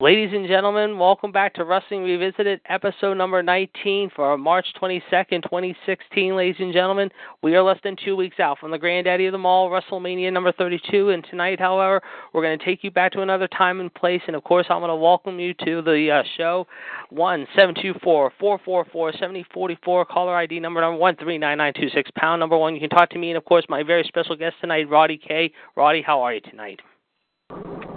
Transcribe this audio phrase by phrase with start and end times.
[0.00, 6.36] Ladies and gentlemen, welcome back to Wrestling Revisited, episode number 19 for March 22nd, 2016.
[6.36, 7.10] Ladies and gentlemen,
[7.42, 10.52] we are less than two weeks out from the granddaddy of them all, WrestleMania number
[10.52, 11.10] 32.
[11.10, 12.00] And tonight, however,
[12.32, 14.22] we're going to take you back to another time and place.
[14.28, 16.68] And of course, I'm going to welcome you to the uh, show.
[17.10, 20.04] One seven two four four four four seventy forty four.
[20.04, 22.08] Caller ID number number one three nine nine two six.
[22.14, 22.72] Pound number one.
[22.72, 25.50] You can talk to me, and of course, my very special guest tonight, Roddy K.
[25.74, 26.78] Roddy, how are you tonight?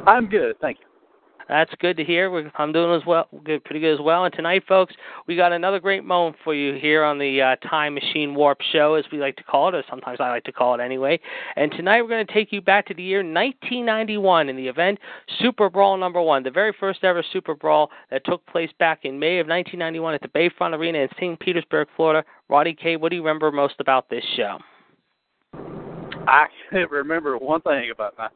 [0.08, 0.91] I'm good, thank you.
[1.52, 2.32] That's good to hear.
[2.32, 4.24] We're, I'm doing as well, good, pretty good as well.
[4.24, 4.94] And tonight, folks,
[5.28, 8.94] we got another great moment for you here on the uh, Time Machine Warp Show,
[8.94, 11.20] as we like to call it, or sometimes I like to call it anyway.
[11.58, 14.98] And tonight, we're going to take you back to the year 1991 in the event
[15.42, 19.20] Super Brawl number one, the very first ever Super Brawl that took place back in
[19.20, 21.38] May of 1991 at the Bayfront Arena in St.
[21.42, 22.26] Petersburg, Florida.
[22.48, 24.58] Roddy K, what do you remember most about this show?
[25.54, 28.32] I can't remember one thing about that.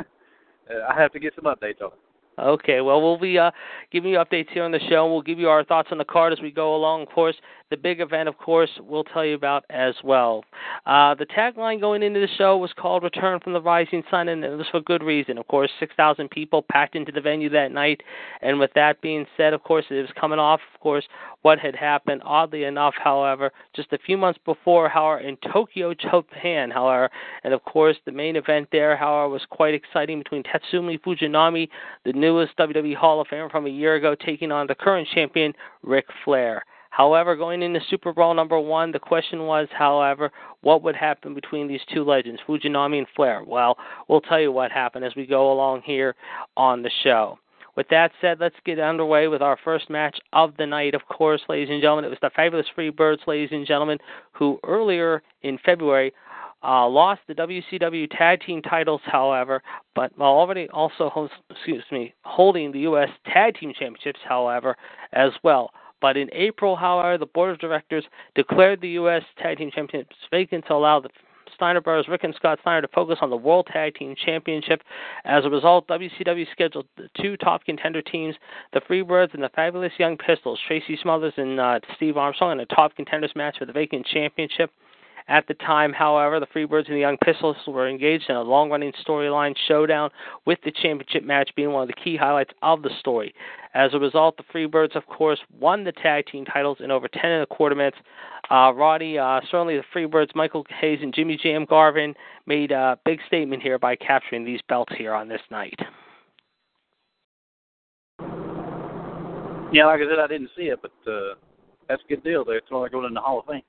[0.90, 2.07] I have to get some updates on it.
[2.38, 3.50] Okay, well, we'll be uh,
[3.90, 5.10] giving you updates here on the show.
[5.10, 7.02] We'll give you our thoughts on the card as we go along.
[7.02, 7.36] Of course,
[7.70, 10.44] the big event, of course, we'll tell you about as well.
[10.86, 14.42] Uh, the tagline going into the show was called Return from the Rising Sun, and
[14.42, 15.36] it was for good reason.
[15.36, 18.02] Of course, 6,000 people packed into the venue that night.
[18.40, 21.04] And with that being said, of course, it was coming off, of course,
[21.42, 22.22] what had happened.
[22.24, 27.10] Oddly enough, however, just a few months before, however, in Tokyo, Japan, however,
[27.44, 31.68] and of course, the main event there, however, was quite exciting between Tatsumi Fujinami,
[32.04, 35.52] the newest WWE Hall of Famer from a year ago, taking on the current champion,
[35.82, 36.64] Ric Flair.
[36.98, 40.32] However, going into Super Brawl number one, the question was, however,
[40.62, 43.44] what would happen between these two legends, Fujinami and Flair?
[43.46, 43.78] Well,
[44.08, 46.16] we'll tell you what happened as we go along here
[46.56, 47.38] on the show.
[47.76, 50.96] With that said, let's get underway with our first match of the night.
[50.96, 53.98] Of course, ladies and gentlemen, it was the Fabulous Freebirds, ladies and gentlemen,
[54.32, 56.12] who earlier in February
[56.64, 59.62] uh, lost the WCW Tag Team titles, however,
[59.94, 63.10] but while already also, host, excuse me, holding the U.S.
[63.32, 64.74] Tag Team Championships, however,
[65.12, 65.70] as well.
[66.00, 68.04] But in April, however, the board of directors
[68.34, 69.22] declared the U.S.
[69.38, 71.10] Tag Team Championships vacant to allow the
[71.54, 74.82] Steiner brothers, Rick and Scott Steiner, to focus on the World Tag Team Championship.
[75.24, 76.86] As a result, WCW scheduled
[77.20, 78.36] two top contender teams,
[78.72, 82.66] the Freebirds and the Fabulous Young Pistols, Tracy Smothers and uh, Steve Armstrong, in a
[82.66, 84.70] top contenders match for the vacant championship.
[85.28, 88.70] At the time, however, the Freebirds and the Young Pistols were engaged in a long
[88.70, 90.10] running storyline showdown,
[90.46, 93.34] with the championship match being one of the key highlights of the story.
[93.74, 97.30] As a result, the Freebirds, of course, won the tag team titles in over 10
[97.30, 97.98] and a quarter minutes.
[98.50, 102.14] Uh, Roddy, uh, certainly the Freebirds, Michael Hayes and Jimmy Jam Garvin
[102.46, 105.78] made a big statement here by capturing these belts here on this night.
[109.70, 111.34] Yeah, like I said, I didn't see it, but uh,
[111.86, 112.46] that's a good deal.
[112.46, 113.60] They're going in the Hall of Fame.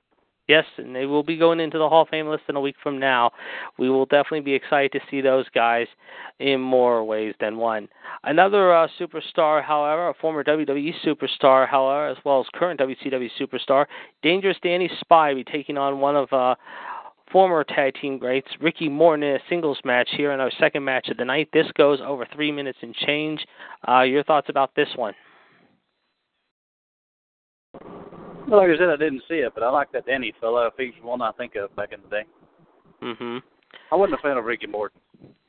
[0.50, 2.74] Yes, and they will be going into the Hall of Fame list in a week
[2.82, 3.30] from now.
[3.78, 5.86] We will definitely be excited to see those guys
[6.40, 7.88] in more ways than one.
[8.24, 13.86] Another uh, superstar, however, a former WWE superstar, however, as well as current WCW superstar,
[14.24, 16.56] Dangerous Danny Spy, be taking on one of uh,
[17.30, 21.10] former tag team greats, Ricky Morton, in a singles match here in our second match
[21.10, 21.48] of the night.
[21.52, 23.46] This goes over three minutes and change.
[23.86, 25.14] Uh, your thoughts about this one?
[28.50, 30.66] Well, like I said, I didn't see it, but I like that Danny fella.
[30.66, 32.24] If he's one I think of back in the day.
[33.00, 33.42] Mhm.
[33.92, 35.00] I wasn't a fan of Ricky Morton.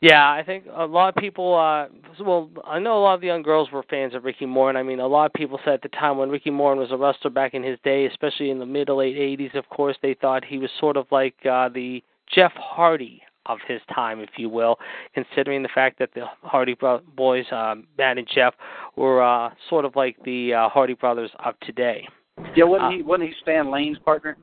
[0.01, 1.56] Yeah, I think a lot of people.
[1.56, 1.88] uh
[2.19, 4.78] Well, I know a lot of the young girls were fans of Ricky Morton.
[4.78, 6.97] I mean, a lot of people said at the time when Ricky Morton was a
[6.97, 10.13] wrestler back in his day, especially in the mid to late '80s, of course, they
[10.13, 14.47] thought he was sort of like uh the Jeff Hardy of his time, if you
[14.49, 14.78] will,
[15.16, 16.75] considering the fact that the Hardy
[17.16, 18.53] boys, um, Matt and Jeff,
[18.96, 22.08] were uh sort of like the uh, Hardy brothers of today.
[22.55, 23.01] Yeah, wasn't Uh, he?
[23.03, 24.37] Wasn't he Stan Lane's partner?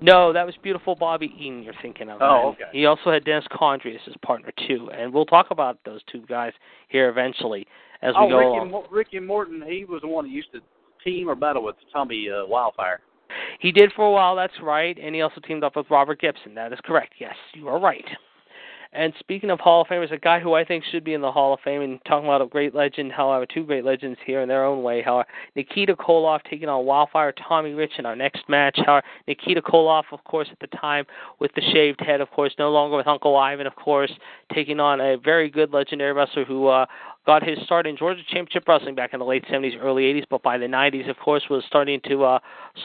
[0.00, 2.20] No, that was beautiful Bobby Eaton you're thinking of.
[2.20, 2.64] Oh, okay.
[2.72, 6.22] He also had Dennis Condrey as his partner too, and we'll talk about those two
[6.28, 6.52] guys
[6.88, 7.66] here eventually
[8.02, 8.70] as we oh, go Ricky, along.
[8.70, 9.62] Mo- Ricky Morton.
[9.64, 10.60] He was the one that used to
[11.04, 13.00] team or battle with Tommy uh, Wildfire.
[13.60, 16.54] He did for a while, that's right, and he also teamed up with Robert Gibson.
[16.54, 17.14] That is correct.
[17.18, 18.04] Yes, you are right.
[18.94, 21.32] And speaking of Hall of Famers, a guy who I think should be in the
[21.32, 24.48] Hall of Fame, and talking about a great legend, however, two great legends here in
[24.48, 25.00] their own way.
[25.00, 28.78] However, Nikita Koloff taking on Wildfire Tommy Rich in our next match.
[28.84, 31.06] However, Nikita Koloff, of course, at the time
[31.38, 34.12] with the shaved head, of course, no longer with Uncle Ivan, of course,
[34.54, 36.84] taking on a very good legendary wrestler who uh,
[37.26, 40.42] got his start in Georgia Championship Wrestling back in the late 70s, early 80s, but
[40.42, 42.38] by the 90s, of course, was starting to uh,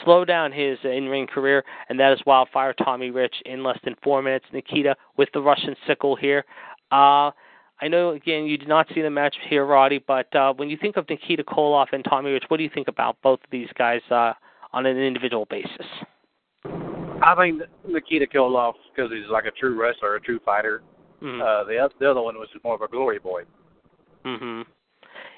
[0.04, 4.22] slow down his in-ring career, and that is Wildfire Tommy Rich in less than four
[4.22, 4.45] minutes.
[4.54, 6.45] Nikita with the Russian sickle here.
[6.92, 7.31] Uh,
[7.80, 10.78] I know, again, you did not see the match here, Roddy, but uh, when you
[10.78, 13.69] think of Nikita Koloff and Tommy Rich, what do you think about both of these
[13.78, 14.33] guys uh,
[14.74, 15.86] on an individual basis?
[17.22, 20.81] I think Nikita Koloff because he's like a true wrestler, a true fighter.
[21.22, 21.42] Mm-hmm.
[21.42, 23.44] Uh, the the other one was more of a glory boy.
[24.28, 24.66] Mhm.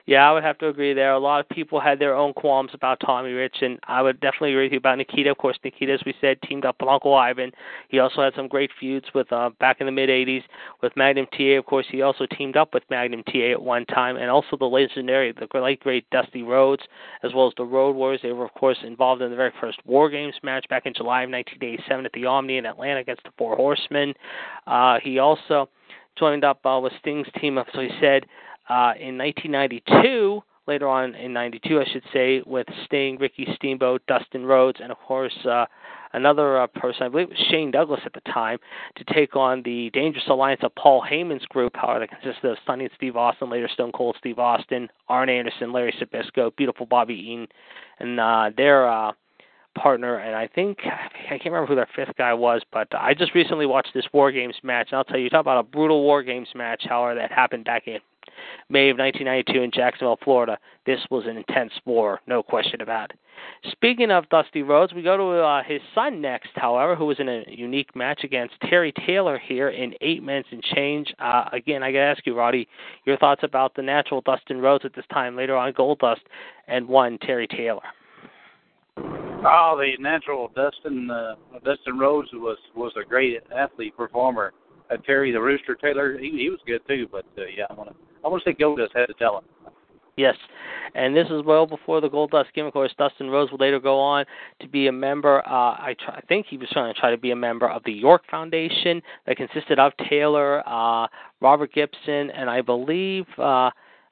[0.08, 1.12] Yeah, I would have to agree there.
[1.12, 4.54] A lot of people had their own qualms about Tommy Rich, and I would definitely
[4.54, 5.30] agree with you about Nikita.
[5.30, 7.52] Of course, Nikita, as we said, teamed up with Uncle Ivan.
[7.90, 10.44] He also had some great feuds with uh, back in the mid '80s
[10.82, 11.58] with Magnum TA.
[11.58, 14.66] Of course, he also teamed up with Magnum TA at one time, and also the
[14.66, 16.84] legendary, the late great Dusty Rhodes,
[17.22, 18.22] as well as the Road Warriors.
[18.24, 21.24] They were, of course, involved in the very first War Games match back in July
[21.24, 24.16] of 1987 at the Omni in Atlanta against the Four Horsemen.
[24.66, 25.70] Uh, he also
[26.18, 28.26] joined up uh, with Sting's team, so he said
[28.70, 34.46] uh, in 1992, later on in 92, I should say, with Sting, Ricky Steamboat, Dustin
[34.46, 35.66] Rhodes, and of course uh,
[36.14, 38.60] another uh, person, I believe it was Shane Douglas at the time,
[38.98, 42.90] to take on the Dangerous Alliance of Paul Heyman's group, however, that consisted of Stunning
[42.96, 47.48] Steve Austin, later Stone Cold Steve Austin, Arn Anderson, Larry Zbyszko, Beautiful Bobby Eaton,
[48.00, 49.12] and uh, their uh,
[49.76, 53.34] partner, and I think I can't remember who their fifth guy was, but I just
[53.34, 56.22] recently watched this War Games match, and I'll tell you, talk about a brutal War
[56.24, 58.00] Games match, however, that happened back in
[58.70, 60.58] May of 1992 in Jacksonville, Florida.
[60.86, 63.20] This was an intense war, no question about it.
[63.72, 67.30] Speaking of Dusty Rhodes, we go to uh, his son next, however, who was in
[67.30, 71.14] a unique match against Terry Taylor here in eight minutes and change.
[71.20, 72.68] Uh, again, I got to ask you, Roddy,
[73.06, 76.22] your thoughts about the natural Dustin Rhodes at this time, later on Goldust,
[76.68, 77.82] and one Terry Taylor.
[78.98, 84.54] Oh, the natural Dustin uh, Dustin Rhodes was was a great athlete performer.
[84.92, 87.08] Uh, Terry the Rooster Taylor, he he was good too.
[87.10, 89.44] But uh, yeah, I want to I want to say Goldust had to tell him.
[90.18, 90.36] Yes,
[90.96, 92.70] and this is well before the Goldust gimmick.
[92.70, 94.26] Of course, Dustin Rhodes would later go on
[94.60, 95.40] to be a member.
[95.48, 97.84] Uh, I, try, I think he was trying to try to be a member of
[97.86, 101.08] the York Foundation that consisted of Taylor, uh,
[101.40, 103.70] Robert Gibson, and I believe uh,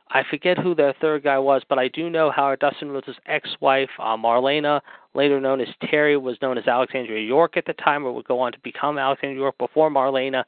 [0.10, 3.90] I forget who their third guy was, but I do know how Dustin Rhodes' ex-wife,
[4.00, 4.80] uh, Marlena,
[5.18, 8.40] later known as Terry, was known as Alexandria York at the time, or would go
[8.40, 10.44] on to become Alexandria York before Marlena,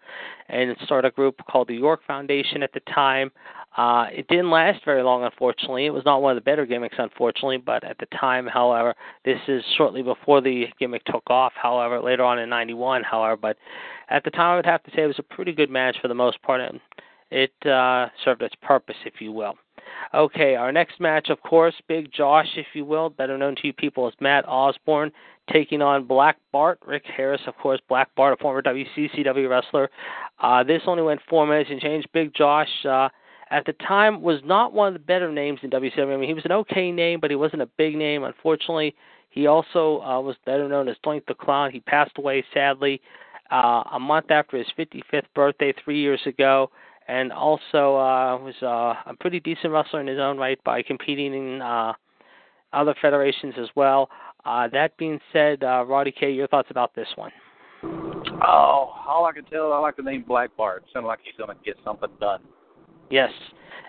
[0.47, 3.31] and start a group called the York Foundation at the time.
[3.75, 5.87] Uh, it didn't last very long, unfortunately.
[5.87, 8.93] It was not one of the better gimmicks, unfortunately, but at the time, however,
[9.25, 13.57] this is shortly before the gimmick took off, however, later on in 91, however, but
[14.09, 16.07] at the time, I would have to say it was a pretty good match for
[16.07, 16.79] the most part, and
[17.31, 19.55] it uh, served its purpose, if you will.
[20.13, 23.73] Okay, our next match, of course, Big Josh, if you will, better known to you
[23.73, 25.11] people as Matt Osborne,
[25.51, 26.79] taking on Black Bart.
[26.85, 29.89] Rick Harris, of course, Black Bart, a former WCCW wrestler.
[30.39, 32.05] Uh, this only went four minutes and change.
[32.13, 33.09] Big Josh, uh,
[33.51, 36.13] at the time, was not one of the better names in WCW.
[36.13, 38.23] I mean, he was an okay name, but he wasn't a big name.
[38.23, 38.95] Unfortunately,
[39.29, 41.71] he also uh, was better known as Doink the Clown.
[41.71, 43.01] He passed away, sadly,
[43.51, 46.71] uh, a month after his 55th birthday three years ago
[47.09, 51.33] and also uh, was uh, a pretty decent wrestler in his own right by competing
[51.33, 51.91] in uh,
[52.71, 54.09] other federations as well.
[54.45, 57.31] Uh, that being said, uh, Roddy K, your thoughts about this one?
[57.83, 60.83] Oh, all I can tell, I like the name Black Bart.
[60.93, 62.41] Sounds like he's going to get something done.
[63.09, 63.31] Yes,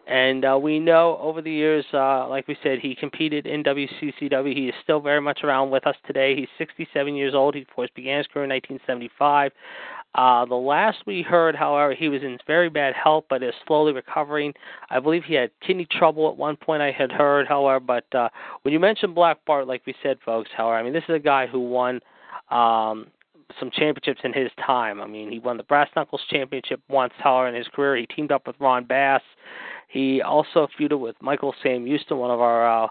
[0.07, 4.55] and uh, we know over the years, uh, like we said, he competed in WCCW.
[4.57, 6.35] He is still very much around with us today.
[6.35, 7.55] He's 67 years old.
[7.55, 9.53] He, of course, began his career in 1975.
[10.15, 13.93] Uh, the last we heard, however, he was in very bad health, but is slowly
[13.93, 14.53] recovering.
[14.91, 16.83] I believe he had kidney trouble at one point.
[16.83, 18.29] I had heard, however, but uh,
[18.63, 21.21] when you mentioned Black Bart, like we said, folks, however, I mean this is a
[21.21, 22.01] guy who won
[22.51, 23.07] um,
[23.59, 25.01] some championships in his time.
[25.01, 27.97] I mean, he won the Brass Knuckles Championship once, however, in his career.
[27.97, 29.23] He teamed up with Ron Bass.
[29.89, 32.89] He also feuded with Michael Sam Houston, one of our uh,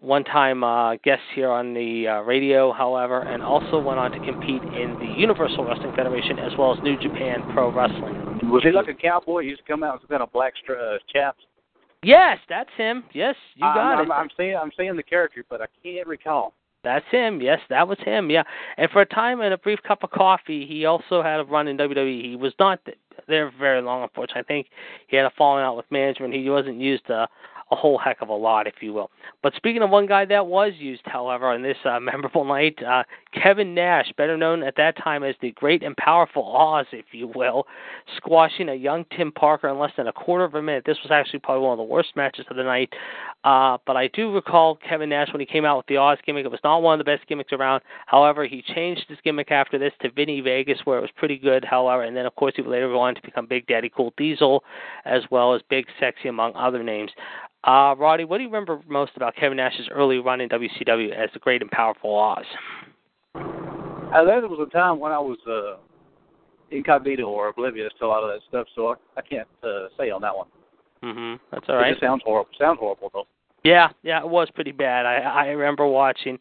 [0.00, 4.62] one-time uh, guest here on the uh, radio, however, and also went on to compete
[4.62, 8.40] in the Universal Wrestling Federation as well as New Japan Pro Wrestling.
[8.50, 9.42] Was he like a cowboy?
[9.42, 11.44] He used to come out with kind of black stra- uh, chaps.
[12.02, 13.04] Yes, that's him.
[13.12, 14.02] Yes, you got I'm, it.
[14.04, 16.54] I'm, I'm seeing I'm seeing the character, but I can't recall.
[16.82, 17.42] That's him.
[17.42, 18.30] Yes, that was him.
[18.30, 18.42] Yeah,
[18.78, 21.68] and for a time and a brief cup of coffee, he also had a run
[21.68, 22.30] in WWE.
[22.30, 22.80] He was not
[23.28, 24.40] there very long, unfortunately.
[24.40, 24.66] I think
[25.08, 26.32] he had a falling out with management.
[26.32, 27.26] He wasn't used uh,
[27.70, 29.10] a whole heck of a lot, if you will.
[29.42, 33.04] But speaking of one guy that was used, however, on this uh, memorable night, uh,
[33.32, 37.28] Kevin Nash, better known at that time as the Great and Powerful Oz, if you
[37.34, 37.66] will,
[38.16, 40.84] squashing a young Tim Parker in less than a quarter of a minute.
[40.84, 42.92] This was actually probably one of the worst matches of the night.
[43.44, 46.44] Uh, but I do recall Kevin Nash when he came out with the Oz gimmick.
[46.44, 47.82] It was not one of the best gimmicks around.
[48.06, 51.64] However, he changed his gimmick after this to Vinny Vegas, where it was pretty good.
[51.64, 54.12] However, and then of course he would later go on to become Big Daddy Cool
[54.16, 54.64] Diesel,
[55.04, 57.10] as well as Big Sexy, among other names.
[57.62, 61.28] Uh, Roddy, what do you remember most about Kevin Nash's early run in WCW as
[61.34, 62.46] the Great and Powerful Oz?
[64.12, 65.76] Uh, there was a time when I was uh,
[66.70, 70.10] incognito or oblivious to a lot of that stuff, so I, I can't uh, say
[70.10, 70.48] on that one.
[71.02, 71.40] Mhm.
[71.50, 71.92] That's all right.
[71.92, 72.50] It sounds horrible.
[72.58, 73.26] Sounds horrible though.
[73.62, 75.06] Yeah, yeah, it was pretty bad.
[75.06, 76.38] I I remember watching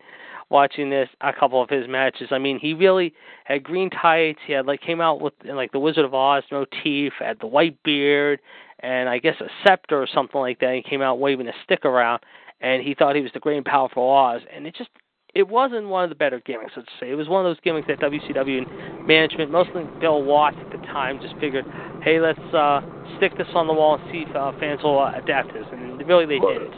[0.49, 2.29] watching this a couple of his matches.
[2.31, 3.13] I mean, he really
[3.45, 4.39] had green tights.
[4.47, 7.81] He had like came out with like the Wizard of Oz motif, had the white
[7.83, 8.39] beard,
[8.79, 10.75] and I guess a scepter or something like that.
[10.75, 12.21] He came out waving a stick around,
[12.61, 14.41] and he thought he was the great and powerful Oz.
[14.53, 14.89] And it just
[15.35, 17.11] it wasn't one of the better gimmicks, let's say.
[17.11, 20.85] It was one of those gimmicks that WCW and management, mostly Bill Watts at the
[20.87, 21.65] time, just figured,
[22.03, 22.81] hey, let's uh,
[23.17, 25.65] stick this on the wall and see if uh, fans will uh, adapt this.
[25.71, 26.73] And really, they didn't.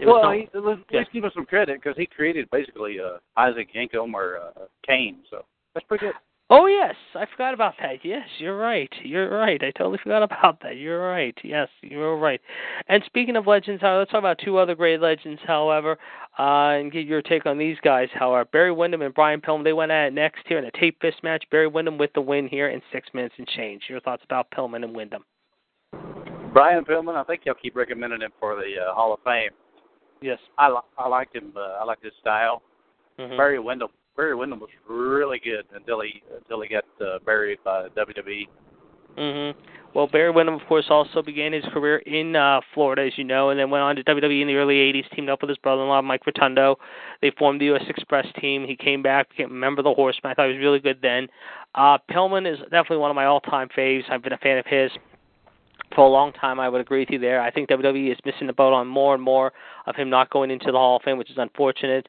[0.00, 1.00] It well, not, he, let's, yeah.
[1.00, 5.18] let's give him some credit because he created basically uh, Isaac Yankem or uh, Kane,
[5.30, 5.44] so
[5.74, 6.14] that's pretty good.
[6.54, 8.04] Oh yes, I forgot about that.
[8.04, 8.92] Yes, you're right.
[9.02, 9.58] You're right.
[9.64, 10.76] I totally forgot about that.
[10.76, 11.34] You're right.
[11.42, 12.42] Yes, you're right.
[12.88, 15.96] And speaking of legends, let's talk about two other great legends, however,
[16.38, 18.10] uh, and get your take on these guys.
[18.12, 20.98] However, Barry Windham and Brian Pillman, they went at it next here in a tape
[21.00, 21.42] fist match.
[21.50, 23.84] Barry Windham with the win here in six minutes and change.
[23.88, 25.24] Your thoughts about Pillman and Windham?
[26.52, 29.52] Brian Pillman, I think y'all keep recommending him for the uh, Hall of Fame.
[30.20, 30.38] Yes.
[30.58, 31.54] I li- I liked him.
[31.56, 32.60] Uh, I liked his style.
[33.18, 33.38] Mm-hmm.
[33.38, 33.88] Barry Windham.
[34.16, 38.48] Barry Windham was really good until he until he got uh, buried by WWE.
[39.16, 39.54] Mhm.
[39.94, 43.50] Well, Barry Windham, of course, also began his career in uh, Florida, as you know,
[43.50, 45.04] and then went on to WWE in the early '80s.
[45.14, 46.78] Teamed up with his brother-in-law, Mike Rotundo.
[47.20, 47.84] They formed the U.S.
[47.88, 48.64] Express team.
[48.66, 50.30] He came back, became a member of the Horsemen.
[50.30, 51.28] I thought he was really good then.
[51.74, 54.04] Uh, Pillman is definitely one of my all-time faves.
[54.10, 54.90] I've been a fan of his
[55.94, 56.58] for a long time.
[56.58, 57.40] I would agree with you there.
[57.40, 59.52] I think WWE is missing the boat on more and more
[59.86, 62.08] of him not going into the Hall of Fame, which is unfortunate.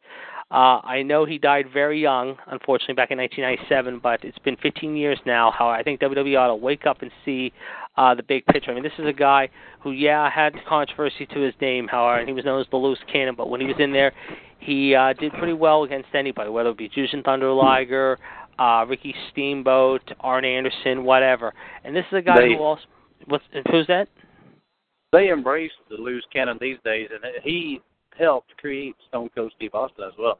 [0.51, 4.95] Uh, I know he died very young, unfortunately, back in 1997, but it's been 15
[4.95, 5.51] years now.
[5.51, 7.51] How I think WWE ought to wake up and see
[7.97, 8.71] uh, the big picture.
[8.71, 9.49] I mean, this is a guy
[9.81, 12.99] who, yeah, had controversy to his name, however, and he was known as the loose
[13.11, 14.11] cannon, but when he was in there,
[14.59, 18.17] he uh, did pretty well against anybody, whether it be Jushin Thunder Liger,
[18.59, 21.53] uh, Ricky Steamboat, Arn Anderson, whatever.
[21.83, 22.83] And this is a guy They- who also.
[23.27, 24.09] What's, who's that?
[25.13, 27.81] They embrace the loose cannon these days, and he
[28.17, 30.39] helped create Stone Cold Steve Austin as well.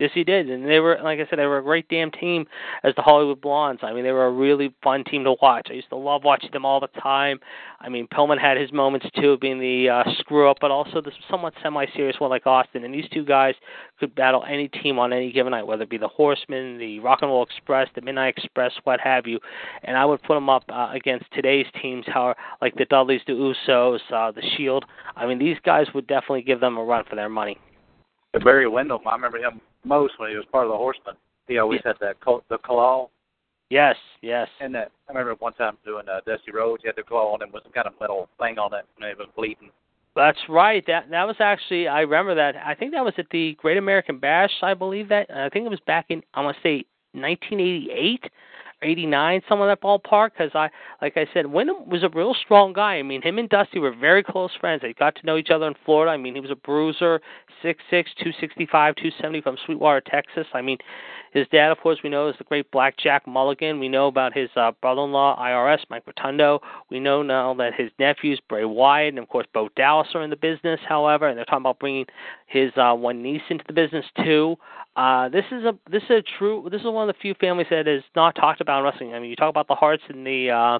[0.00, 2.46] Yes, he did, and they were, like I said, they were a great damn team
[2.82, 3.82] as the Hollywood Blondes.
[3.82, 5.68] I mean, they were a really fun team to watch.
[5.68, 7.38] I used to love watching them all the time.
[7.82, 11.12] I mean, Pillman had his moments too, being the uh, screw up, but also the
[11.30, 12.84] somewhat semi-serious one like Austin.
[12.84, 13.54] And these two guys
[13.98, 17.18] could battle any team on any given night, whether it be the Horsemen, the Rock
[17.20, 19.38] and Roll Express, the Midnight Express, what have you.
[19.84, 23.34] And I would put them up uh, against today's teams, how like the Dudleys, the
[23.34, 24.86] Usos, uh, the Shield.
[25.14, 27.58] I mean, these guys would definitely give them a run for their money.
[28.38, 31.14] Barry Windham, I remember him most when he was part of the Horsemen.
[31.48, 33.08] He always had that col- the claw,
[33.70, 34.48] Yes, yes.
[34.60, 36.82] and that I remember one time doing uh, Dusty Rhodes.
[36.82, 39.08] He had the claw on him with some kind of metal thing on it, and
[39.10, 39.70] it was bleeding.
[40.16, 40.84] That's right.
[40.88, 42.56] That that was actually I remember that.
[42.56, 44.50] I think that was at the Great American Bash.
[44.62, 45.30] I believe that.
[45.32, 48.30] I think it was back in I want to say 1988 or
[48.82, 50.30] 89, some of that ballpark.
[50.32, 50.70] Because I,
[51.02, 52.94] like I said, Windham was a real strong guy.
[52.94, 54.82] I mean, him and Dusty were very close friends.
[54.82, 56.12] They got to know each other in Florida.
[56.12, 57.20] I mean, he was a bruiser,
[57.62, 60.46] six six, two sixty five, two seventy from Sweetwater, Texas.
[60.54, 60.78] I mean,
[61.32, 63.78] his dad, of course, we know is the great Blackjack Mulligan.
[63.78, 66.60] We know about his uh, brother-in-law, IRS, Mike Rotundo.
[66.90, 70.30] We know now that his nephews, Bray Wyatt, and of course, Bo Dallas are in
[70.30, 70.80] the business.
[70.88, 72.06] However, and they're talking about bringing
[72.46, 74.56] his uh, one niece into the business too.
[74.96, 76.68] Uh, this is a this is a true.
[76.70, 79.14] This is one of the few families that is not talked about in wrestling.
[79.14, 80.50] I mean, you talk about the Hearts and the.
[80.50, 80.78] Uh,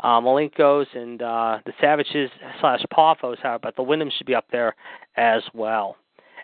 [0.00, 2.28] uh, Malenkos and uh, the Savages
[2.60, 4.74] slash Poffos, however, but the Windhams should be up there
[5.16, 5.96] as well.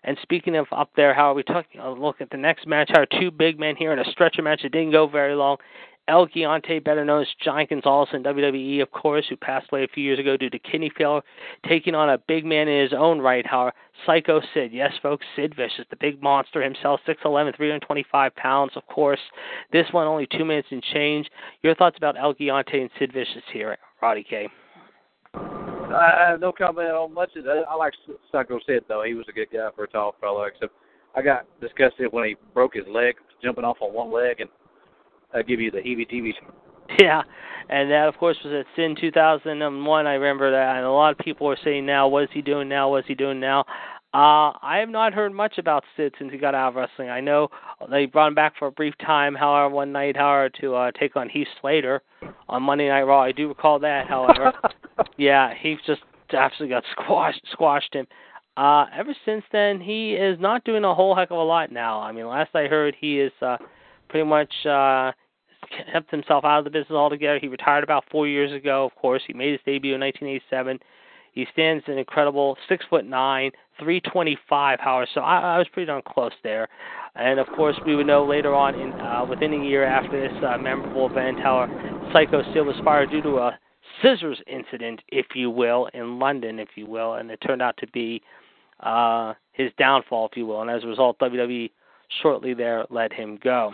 [0.05, 1.81] And speaking of up there, how are we talking?
[1.81, 2.91] Uh, look at the next match.
[2.95, 5.59] Our two big men here in a stretcher match that didn't go very long.
[6.09, 9.89] El Giante, better known as Giant Gonzalez in WWE, of course, who passed away a
[9.89, 11.21] few years ago due to kidney failure,
[11.69, 13.71] taking on a big man in his own right, how
[14.07, 14.73] Psycho Sid.
[14.73, 19.21] Yes, folks, Sid Vicious, the big monster himself, 6'11", 325 pounds, of course.
[19.71, 21.29] This one only two minutes and change.
[21.63, 24.49] Your thoughts about El Giante and Sid Vicious here, Roddy K?
[25.95, 27.65] I have no comment on much of that.
[27.69, 27.93] I like
[28.31, 29.03] Psycho Sid though.
[29.07, 30.43] He was a good guy for a tall fellow.
[30.45, 30.73] Except
[31.15, 34.51] I got disgusted when he broke his leg jumping off on one leg, and
[35.35, 36.35] I give you the heebie-jeebies.
[36.99, 37.23] Yeah,
[37.69, 40.07] and that of course was at Sin 2001.
[40.07, 42.67] I remember that, and a lot of people are saying now, "What is he doing
[42.67, 42.89] now?
[42.89, 43.67] What is he doing now?"
[44.15, 47.11] Uh, I have not heard much about Sid since he got out of wrestling.
[47.11, 47.49] I know
[47.91, 51.15] they brought him back for a brief time, however, one night, however, to uh, take
[51.15, 52.01] on Heath Slater
[52.49, 53.23] on Monday Night Raw.
[53.23, 54.55] I do recall that, however.
[55.17, 56.03] yeah, he just
[56.33, 58.07] absolutely got squashed, squashed him.
[58.57, 62.01] Uh, ever since then, he is not doing a whole heck of a lot now.
[62.01, 63.57] I mean, last I heard, he is uh,
[64.09, 65.13] pretty much uh,
[65.93, 67.39] kept himself out of the business altogether.
[67.39, 68.85] He retired about four years ago.
[68.85, 70.81] Of course, he made his debut in 1987.
[71.33, 74.81] He stands an incredible six foot nine, 325.
[74.81, 76.69] However, so I, I was pretty darn close there.
[77.15, 80.37] And of course, we would know later on, in uh, within a year after this
[80.45, 81.67] uh, memorable event, how
[82.13, 83.59] Psycho Sid was fired due to a
[84.03, 87.87] scissors incident, if you will, in London, if you will, and it turned out to
[87.89, 88.23] be
[88.81, 90.63] uh, his downfall, if you will.
[90.63, 91.71] And as a result, WWE
[92.23, 93.73] shortly there let him go.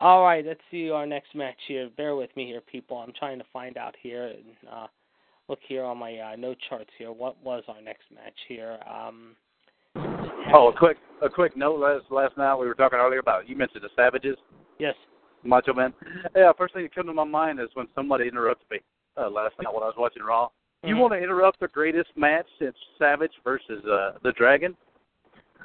[0.00, 1.88] All right, let's see our next match here.
[1.96, 2.98] Bear with me here, people.
[2.98, 4.26] I'm trying to find out here.
[4.26, 4.86] And, uh,
[5.48, 7.12] look here on my uh, note charts here.
[7.12, 8.78] What was our next match here?
[8.86, 9.34] Um,
[10.52, 11.80] oh, a quick a quick note.
[11.80, 14.36] Last last night we were talking earlier about you mentioned the Savages.
[14.78, 14.94] Yes.
[15.44, 15.94] Macho Man.
[16.34, 18.80] Yeah, first thing that came to my mind is when somebody interrupts me
[19.16, 20.46] uh, last night when I was watching Raw.
[20.46, 20.88] Mm-hmm.
[20.88, 24.76] You want to interrupt the greatest match since Savage versus uh, the Dragon?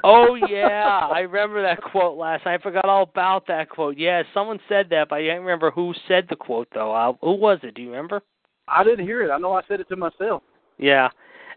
[0.04, 2.46] Oh yeah, I remember that quote last.
[2.46, 2.60] Night.
[2.60, 3.98] I forgot all about that quote.
[3.98, 6.94] Yeah, someone said that, but I can't remember who said the quote though.
[6.94, 7.76] Uh, who was it?
[7.76, 8.22] Do you remember?
[8.68, 9.32] I didn't hear it.
[9.32, 10.44] I know I said it to myself.
[10.78, 11.10] Yeah.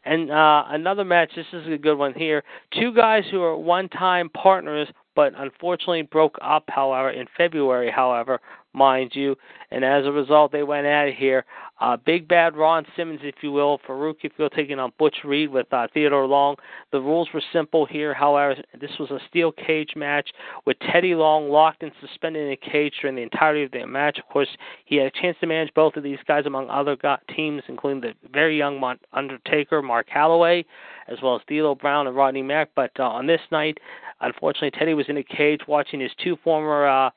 [0.04, 2.42] And uh another match, this is a good one here.
[2.78, 8.40] Two guys who are one time partners but unfortunately broke up however in February, however,
[8.74, 9.36] mind you,
[9.70, 11.44] and as a result they went out of here.
[11.80, 15.50] Uh, big bad Ron Simmons, if you will, Farouk, if you'll taking on Butch Reed
[15.50, 16.54] with uh, Theodore Long.
[16.92, 20.30] The rules were simple here, however, this was a steel cage match
[20.66, 24.18] with Teddy Long locked and suspended in a cage during the entirety of the match.
[24.18, 24.48] Of course,
[24.84, 26.96] he had a chance to manage both of these guys among other
[27.34, 28.80] teams, including the very young
[29.12, 30.64] Undertaker, Mark Calaway,
[31.08, 32.70] as well as D'Lo Brown and Rodney Mack.
[32.76, 33.78] But uh, on this night,
[34.20, 37.10] unfortunately, Teddy was in a cage watching his two former uh,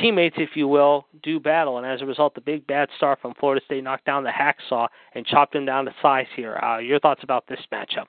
[0.00, 3.34] teammates, if you will, do battle, and as a result, the big bad star from
[3.38, 6.56] Florida State knocked down the hacksaw and chopped him down to size here.
[6.62, 8.06] Uh, your thoughts about this matchup?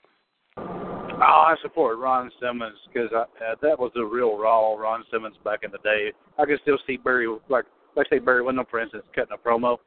[0.57, 3.25] Oh, I support Ron Simmons because uh,
[3.61, 6.11] that was the real raw Ron Simmons back in the day.
[6.37, 7.65] I can still see Barry, like
[7.95, 9.77] let's say Barry Windham, for instance, cutting a promo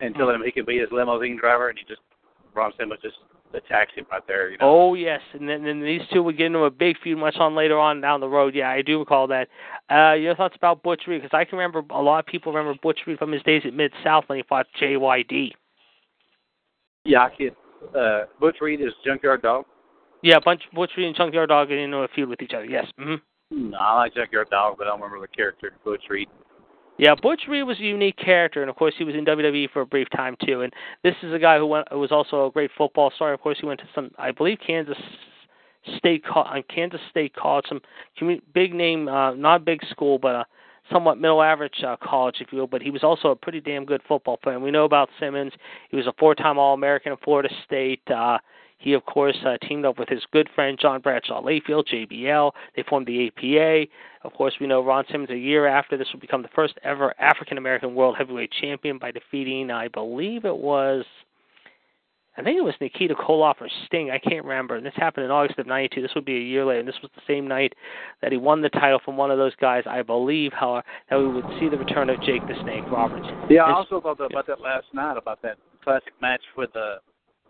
[0.00, 2.02] and telling him he could be his limousine driver, and he just
[2.54, 3.16] Ron Simmons just
[3.54, 4.50] attacks him right there.
[4.50, 4.90] You know?
[4.90, 7.54] Oh yes, and then, then these two would get into a big feud much on
[7.54, 8.54] later on down the road.
[8.54, 9.48] Yeah, I do recall that.
[9.90, 11.22] Uh, your thoughts about Butch Reed?
[11.22, 13.74] Because I can remember a lot of people remember Butch Reed from his days at
[13.74, 15.52] Mid South when he fought JYD.
[17.04, 17.50] Yeah, I can.
[17.94, 19.66] Uh, Butch Reed is Junkyard Dog.
[20.22, 22.64] Yeah, bunch Butch Reed and Junkyard Dog get into a feud with each other.
[22.64, 22.86] Yes.
[22.98, 23.70] Mm-hmm.
[23.70, 26.28] No, I like Junkyard Dog, but I don't remember the character Butch Reed.
[26.96, 29.82] Yeah, Butch Reed was a unique character, and of course he was in WWE for
[29.82, 30.62] a brief time too.
[30.62, 33.32] And this is a guy who went, was also a great football star.
[33.32, 34.96] Of course, he went to some, I believe, Kansas
[35.98, 37.80] State, on Kansas State College, some
[38.54, 40.46] big name, uh, not big school, but a
[40.92, 42.66] somewhat middle average uh, college, if you will.
[42.68, 44.54] But he was also a pretty damn good football player.
[44.54, 45.52] And we know about Simmons.
[45.90, 48.02] He was a four-time All-American at Florida State.
[48.08, 48.38] Uh,
[48.78, 52.52] he, of course, uh, teamed up with his good friend John Bradshaw Layfield, JBL.
[52.76, 53.90] They formed the APA.
[54.24, 57.14] Of course, we know Ron Simmons a year after this will become the first ever
[57.20, 61.04] African American World Heavyweight Champion by defeating, I believe it was
[62.36, 64.10] I think it was Nikita Koloff or Sting.
[64.10, 64.74] I can't remember.
[64.74, 66.02] And this happened in August of '92.
[66.02, 66.80] This would be a year later.
[66.80, 67.74] And this was the same night
[68.22, 69.84] that he won the title from one of those guys.
[69.86, 73.26] I believe, however, that we would see the return of Jake the Snake Roberts.
[73.48, 76.96] Yeah, I also thought about that last night about that classic match with uh,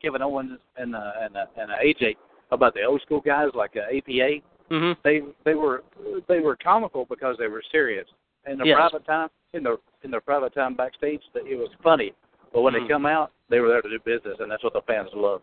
[0.05, 2.17] Kevin Owens and uh, and uh, and uh, AJ
[2.53, 4.43] about the old school guys like uh, APA.
[4.71, 4.93] Mm-hmm.
[5.03, 5.83] They they were
[6.29, 8.07] they were comical because they were serious.
[8.47, 8.77] In the yes.
[8.77, 12.13] private time, in the in their private time backstage, That it was funny.
[12.53, 12.85] But when mm-hmm.
[12.85, 15.41] they come out, they were there to do business, and that's what the fans love.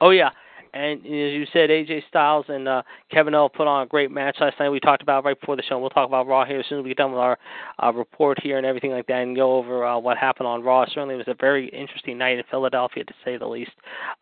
[0.00, 0.30] Oh yeah,
[0.72, 4.36] and as you said, AJ Styles and uh, Kevin Owens put on a great match
[4.40, 4.70] last night.
[4.70, 5.78] We talked about right before the show.
[5.78, 7.38] We'll talk about Raw here as soon as we get done with our
[7.82, 10.84] uh, report here and everything like that, and go over uh, what happened on Raw.
[10.86, 13.72] Certainly, it was a very interesting night in Philadelphia, to say the least.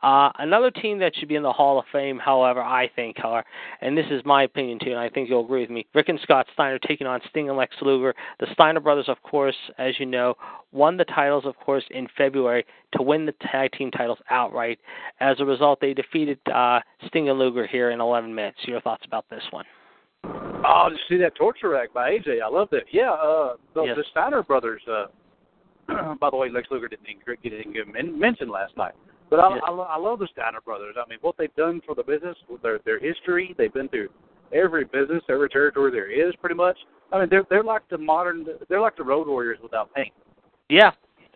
[0.03, 3.47] Uh, another team that should be in the Hall of Fame, however, I think, however,
[3.81, 5.87] and this is my opinion too, and I think you'll agree with me.
[5.95, 8.15] Rick and Scott Steiner taking on Sting and Lex Luger.
[8.41, 10.35] The Steiner brothers, of course, as you know,
[10.73, 12.65] won the titles, of course, in February
[12.97, 14.79] to win the tag team titles outright.
[15.21, 18.59] As a result, they defeated uh, Sting and Luger here in 11 minutes.
[18.67, 19.65] Your thoughts about this one?
[20.25, 22.85] Oh, to see that torture rack by AJ, I love that.
[22.93, 23.97] Yeah, uh, the, yes.
[23.97, 24.83] the Steiner brothers.
[24.89, 25.07] Uh,
[26.21, 28.95] by the way, Lex Luger didn't get didn't get mentioned last night,
[29.31, 29.63] but I, yes.
[29.67, 30.95] I, I love the Steiner brothers.
[30.97, 34.11] I mean, what they've done for the business, their their history, they've been through
[34.53, 36.79] every business, every territory there is, pretty much.
[37.13, 40.13] I mean, they're they're like the modern, they're like the Road Warriors without paint.
[40.69, 40.93] Yeah,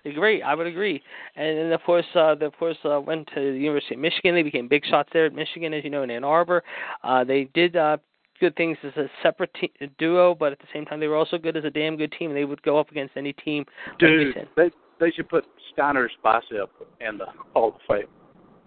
[0.06, 1.02] Agree, I would agree.
[1.34, 4.34] And then of course, uh, they, of course, uh, went to the University of Michigan.
[4.34, 6.62] They became big shots there at Michigan, as you know, in Ann Arbor.
[7.02, 7.96] Uh, they did uh,
[8.40, 11.38] good things as a separate te- duo, but at the same time, they were also
[11.38, 12.32] good as a damn good team.
[12.32, 13.64] They would go up against any team.
[13.98, 18.06] Dude, like they they should put Steiner's bicep in the Hall of Fame.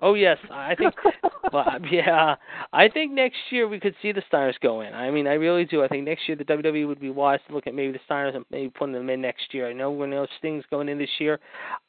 [0.02, 0.94] Oh yes, I think.
[1.54, 2.36] well, yeah,
[2.72, 4.94] I think next year we could see the Steiners go in.
[4.94, 5.84] I mean, I really do.
[5.84, 8.36] I think next year the WWE would be wise to look at maybe the Steiners
[8.36, 9.70] and maybe putting them in next year.
[9.70, 11.40] I know when those things going in this year.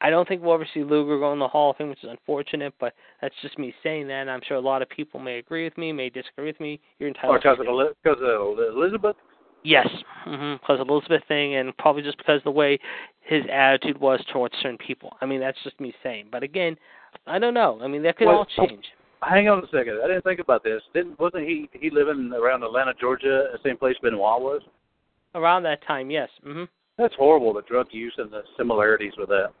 [0.01, 2.09] I don't think we'll ever see Luger go in the Hall of Fame, which is
[2.09, 2.73] unfortunate.
[2.79, 4.21] But that's just me saying that.
[4.21, 6.79] And I'm sure a lot of people may agree with me, may disagree with me.
[6.99, 7.35] You're entitled.
[7.35, 9.15] Or because to of because of Elizabeth.
[9.63, 9.87] Yes,
[10.27, 10.53] mm-hmm.
[10.53, 12.79] because of Elizabeth thing, and probably just because of the way
[13.21, 15.15] his attitude was towards certain people.
[15.21, 16.29] I mean, that's just me saying.
[16.31, 16.77] But again,
[17.27, 17.79] I don't know.
[17.81, 18.85] I mean, that could Well, all change.
[19.23, 19.99] Hang on a second.
[20.03, 20.81] I didn't think about this.
[20.93, 24.61] Didn't wasn't he he living around Atlanta, Georgia, the same place Benoit was?
[25.35, 26.29] Around that time, yes.
[26.43, 26.63] hmm
[26.97, 27.53] That's horrible.
[27.53, 29.51] The drug use and the similarities with that.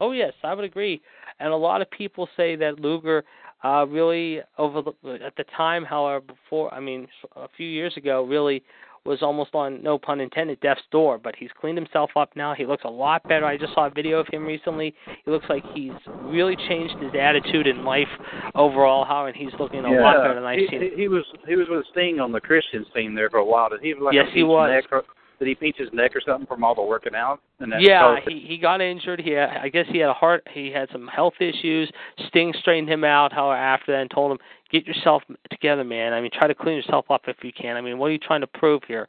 [0.00, 1.00] Oh yes, I would agree.
[1.40, 3.24] And a lot of people say that Luger
[3.64, 8.22] uh really over the, at the time, however, before I mean a few years ago,
[8.24, 8.62] really
[9.06, 11.18] was almost on no pun intended death's door.
[11.18, 12.54] But he's cleaned himself up now.
[12.54, 13.46] He looks a lot better.
[13.46, 14.94] I just saw a video of him recently.
[15.24, 15.92] He looks like he's
[16.22, 18.08] really changed his attitude in life
[18.54, 19.04] overall.
[19.04, 20.82] How and he's looking a lot better than I've he, seen.
[20.82, 23.70] he, he was he was with Sting on the Christian scene there for a while.
[23.70, 24.70] Did he like Yes, he was.
[24.70, 25.04] Neck or,
[25.38, 27.40] did he pinch his neck or something from all the working out?
[27.60, 29.20] And that Yeah, he he got injured.
[29.20, 30.46] He had, I guess he had a heart.
[30.52, 31.90] He had some health issues.
[32.28, 33.32] Sting straightened him out.
[33.32, 34.38] However, after that, and told him,
[34.70, 36.12] "Get yourself together, man.
[36.12, 37.76] I mean, try to clean yourself up if you can.
[37.76, 39.08] I mean, what are you trying to prove here?"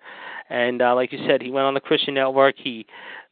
[0.49, 2.55] And uh, like you said, he went on the Christian Network.
[2.57, 2.85] He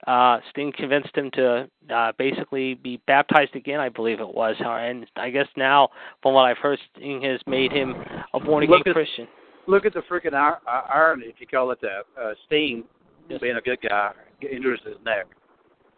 [0.07, 3.79] uh, Sting convinced him to uh, basically be baptized again.
[3.79, 4.55] I believe it was.
[4.59, 5.89] And I guess now,
[6.21, 7.95] from what I've heard, Sting has made him
[8.33, 9.27] a born again Christian.
[9.67, 12.03] Look at the freaking ir- uh, irony, if you call it that.
[12.21, 12.83] Uh, Sting,
[13.27, 13.41] Yes.
[13.41, 15.25] being a good guy, injures his neck.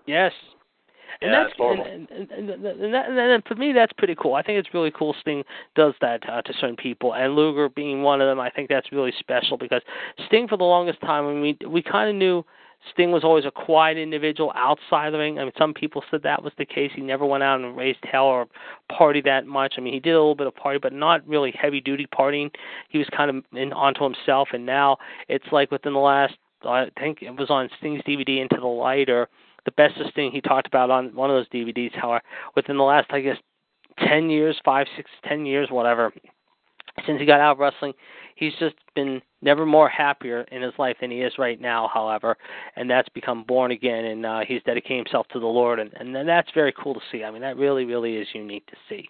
[0.05, 0.31] Yes.
[1.21, 4.15] And Yeah, that's it's and, and, and, and, that, and, and for me that's pretty
[4.15, 4.35] cool.
[4.35, 5.43] I think it's really cool Sting
[5.75, 8.39] does that uh, to certain people, and Luger being one of them.
[8.39, 9.81] I think that's really special because
[10.27, 12.45] Sting for the longest time, I mean, we kind of knew
[12.91, 15.39] Sting was always a quiet individual outside the ring.
[15.39, 16.91] I mean, some people said that was the case.
[16.95, 18.47] He never went out and raised hell or
[18.95, 19.75] party that much.
[19.77, 22.49] I mean, he did a little bit of party, but not really heavy duty partying.
[22.89, 26.87] He was kind of in onto himself, and now it's like within the last, I
[26.99, 29.27] think it was on Sting's DVD Into the Light or
[29.65, 31.93] the best of Sting he talked about on one of those DVDs.
[31.93, 32.19] How
[32.55, 33.37] within the last, I guess,
[33.99, 36.13] ten years, five, six, ten years, whatever,
[37.05, 37.93] since he got out of wrestling,
[38.35, 41.89] he's just been never more happier in his life than he is right now.
[41.93, 42.37] However,
[42.75, 46.27] and that's become born again, and uh, he's dedicating himself to the Lord, and and
[46.27, 47.23] that's very cool to see.
[47.23, 49.09] I mean, that really, really is unique to see.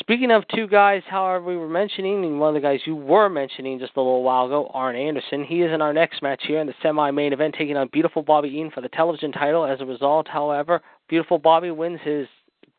[0.00, 3.28] Speaking of two guys, however, we were mentioning, and one of the guys you were
[3.28, 5.44] mentioning just a little while ago, Arn Anderson.
[5.44, 8.48] He is in our next match here in the semi-main event, taking on Beautiful Bobby
[8.48, 9.64] Eaton for the television title.
[9.64, 12.26] As a result, however, Beautiful Bobby wins his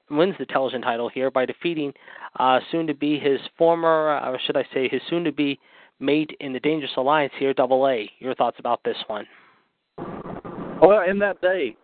[0.10, 1.94] wins the television title here by defeating
[2.40, 5.60] uh, soon to be his former, uh, or should I say, his soon to be
[6.00, 8.10] mate in the Dangerous Alliance here, Double A.
[8.20, 9.26] Your thoughts about this one?
[10.82, 11.76] Well, in that day,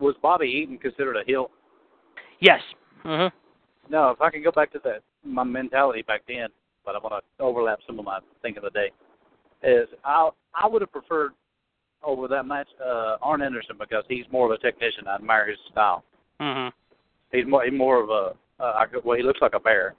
[0.00, 1.50] was Bobby Eaton considered a heel?
[2.40, 2.60] Yes.
[3.04, 3.32] Mhm.
[3.88, 6.48] No, if I can go back to that my mentality back then,
[6.84, 8.90] but I want to overlap some of my thinking of the day,
[9.62, 11.32] is I I would have preferred
[12.02, 15.06] over that match uh, Arn Anderson because he's more of a technician.
[15.06, 16.04] I admire his style.
[16.40, 16.72] Mhm.
[17.32, 19.94] He's more he's more of a uh, I well he looks like a bear,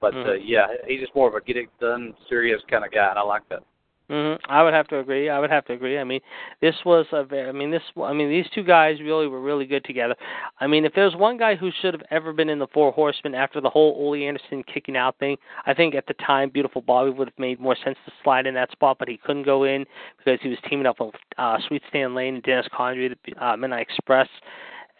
[0.00, 0.40] but uh, Mhm.
[0.44, 3.22] yeah, he's just more of a get it done, serious kind of guy, and I
[3.22, 3.62] like that.
[4.10, 4.50] Mm-hmm.
[4.50, 5.30] I would have to agree.
[5.30, 5.96] I would have to agree.
[5.96, 6.20] I mean,
[6.60, 7.48] this was a very.
[7.48, 7.82] I mean, this.
[8.02, 10.16] I mean, these two guys really were really good together.
[10.58, 13.36] I mean, if there's one guy who should have ever been in the Four Horsemen
[13.36, 17.10] after the whole Ole Anderson kicking out thing, I think at the time, Beautiful Bobby
[17.10, 19.86] would have made more sense to slide in that spot, but he couldn't go in
[20.18, 23.56] because he was teaming up with uh, Sweet Stan Lane and Dennis Condrey, the uh,
[23.56, 24.28] Midnight Express.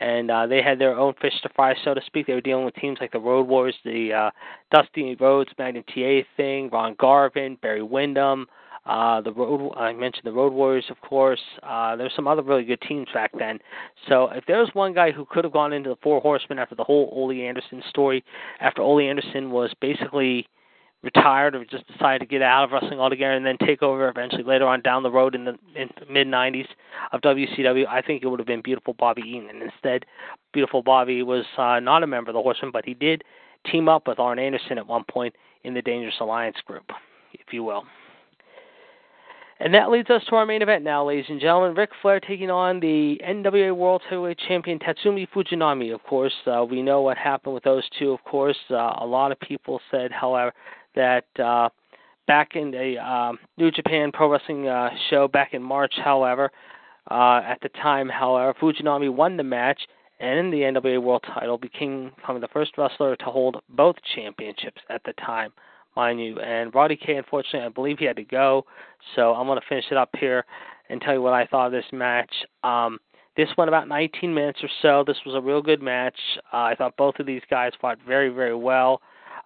[0.00, 2.26] And uh, they had their own fish to fry, so to speak.
[2.26, 4.30] They were dealing with teams like the Road Warriors, the uh,
[4.74, 8.46] Dusty Rhodes, Magnum TA thing, Ron Garvin, Barry Windham,
[8.86, 11.40] uh, the road I mentioned the Road Warriors, of course.
[11.62, 13.58] Uh, there's some other really good teams back then.
[14.08, 16.74] So if there was one guy who could have gone into the Four Horsemen after
[16.74, 18.24] the whole Ole Anderson story,
[18.60, 20.46] after Ole Anderson was basically
[21.02, 24.42] retired or just decided to get out of wrestling altogether and then take over eventually
[24.42, 25.56] later on down the road in the
[26.10, 26.66] mid 90s
[27.12, 29.48] of WCW, I think it would have been Beautiful Bobby Eaton.
[29.48, 30.04] And instead,
[30.52, 33.24] Beautiful Bobby was uh, not a member of the Horsemen, but he did
[33.70, 35.34] team up with Arn Anderson at one point
[35.64, 36.84] in the Dangerous Alliance group,
[37.32, 37.84] if you will.
[39.62, 41.74] And that leads us to our main event now, ladies and gentlemen.
[41.76, 45.94] Ric Flair taking on the NWA World Heavyweight Champion Tatsumi Fujinami.
[45.94, 48.12] Of course, uh, we know what happened with those two.
[48.12, 50.54] Of course, uh, a lot of people said, however,
[50.94, 51.68] that uh,
[52.26, 56.50] back in the um, New Japan Pro Wrestling uh, show back in March, however,
[57.10, 59.80] Uh, at the time, however, Fujinami won the match
[60.20, 65.14] and the NWA World Title, became the first wrestler to hold both championships at the
[65.14, 65.50] time,
[65.96, 66.38] mind you.
[66.40, 68.64] And Roddy K, unfortunately, I believe he had to go,
[69.16, 70.44] so I'm going to finish it up here
[70.88, 72.32] and tell you what I thought of this match.
[72.62, 72.98] Um,
[73.36, 75.04] this went about 19 minutes or so.
[75.06, 76.18] This was a real good match.
[76.52, 79.00] Uh, I thought both of these guys fought very, very well.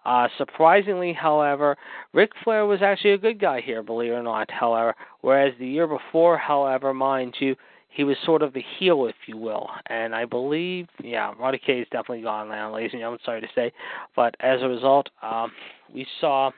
[0.04, 1.76] Uh, surprisingly, however,
[2.12, 4.94] Ric Flair was actually a good guy here, believe it or not, however.
[5.22, 7.56] Whereas the year before, however, mind you,
[7.88, 9.68] he was sort of the heel, if you will.
[9.86, 13.48] And I believe, yeah, Roddy K is definitely gone now, ladies and gentlemen, sorry to
[13.54, 13.72] say.
[14.16, 15.52] But as a result, um,
[15.94, 16.50] we saw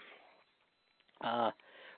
[1.21, 1.51] uh,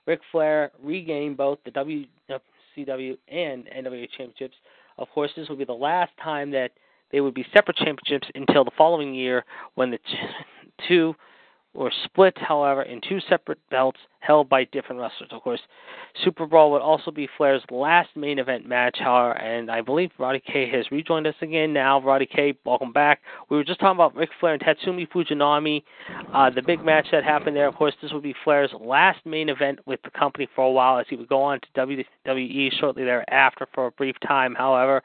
[0.05, 4.55] Ric Flair regain both the WCW and NWA championships.
[4.97, 6.71] Of course, this will be the last time that
[7.11, 9.99] they would be separate championships until the following year when the
[10.87, 11.15] two
[11.73, 15.29] were split, however, in two separate belts held by different wrestlers.
[15.31, 15.61] Of course,
[16.23, 20.41] Super Brawl would also be Flair's last main event match, however, and I believe Roddy
[20.41, 22.01] K has rejoined us again now.
[22.01, 23.21] Roddy K, welcome back.
[23.49, 25.83] We were just talking about Ric Flair and Tatsumi Fujinami,
[26.33, 27.67] uh, the big match that happened there.
[27.67, 30.99] Of course, this would be Flair's last main event with the company for a while
[30.99, 35.01] as he would go on to WWE shortly thereafter for a brief time, however.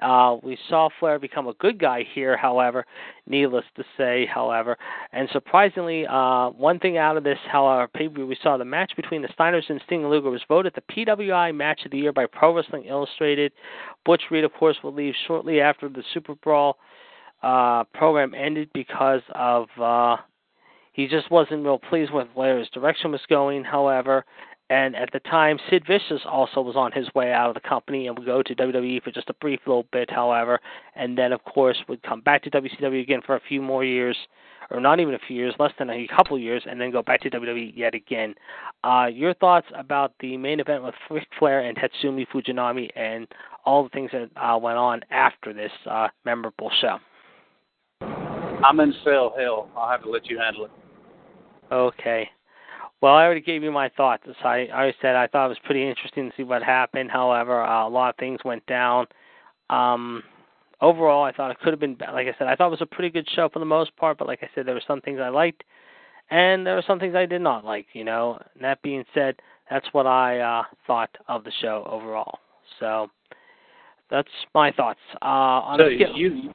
[0.00, 2.86] Uh, we saw Flair become a good guy here, however,
[3.26, 4.76] needless to say, however.
[5.12, 9.28] And surprisingly, uh, one thing out of this, however, we saw the match between the
[9.28, 12.84] Steiners and Sting Luger was voted the PWI Match of the Year by Pro Wrestling
[12.84, 13.52] Illustrated.
[14.04, 16.78] Butch Reed, of course, will leave shortly after the Super Brawl
[17.42, 20.16] uh, program ended because of uh,
[20.92, 23.62] he just wasn't real pleased with where his direction was going.
[23.62, 24.24] However,
[24.70, 28.06] and at the time, Sid Vicious also was on his way out of the company
[28.06, 30.60] and would go to WWE for just a brief little bit, however,
[30.94, 34.16] and then, of course, would come back to WCW again for a few more years,
[34.70, 37.02] or not even a few years, less than a couple of years, and then go
[37.02, 38.34] back to WWE yet again.
[38.84, 43.26] Uh, your thoughts about the main event with Ric Flair and Tatsumi Fujinami and
[43.64, 46.98] all the things that uh, went on after this uh, memorable show?
[48.02, 49.70] I'm in cell hell.
[49.74, 50.70] I'll have to let you handle it.
[51.72, 52.28] Okay.
[53.00, 54.24] Well, I already gave you my thoughts.
[54.42, 57.10] I, I said I thought it was pretty interesting to see what happened.
[57.10, 59.06] However, uh, a lot of things went down.
[59.70, 60.24] Um,
[60.80, 62.86] overall, I thought it could have been, like I said, I thought it was a
[62.86, 64.18] pretty good show for the most part.
[64.18, 65.62] But like I said, there were some things I liked,
[66.30, 67.86] and there were some things I did not like.
[67.92, 68.38] You know.
[68.54, 69.36] And that being said,
[69.70, 72.40] that's what I uh, thought of the show overall.
[72.80, 73.08] So
[74.10, 75.00] that's my thoughts.
[75.22, 76.52] Uh, on so the you,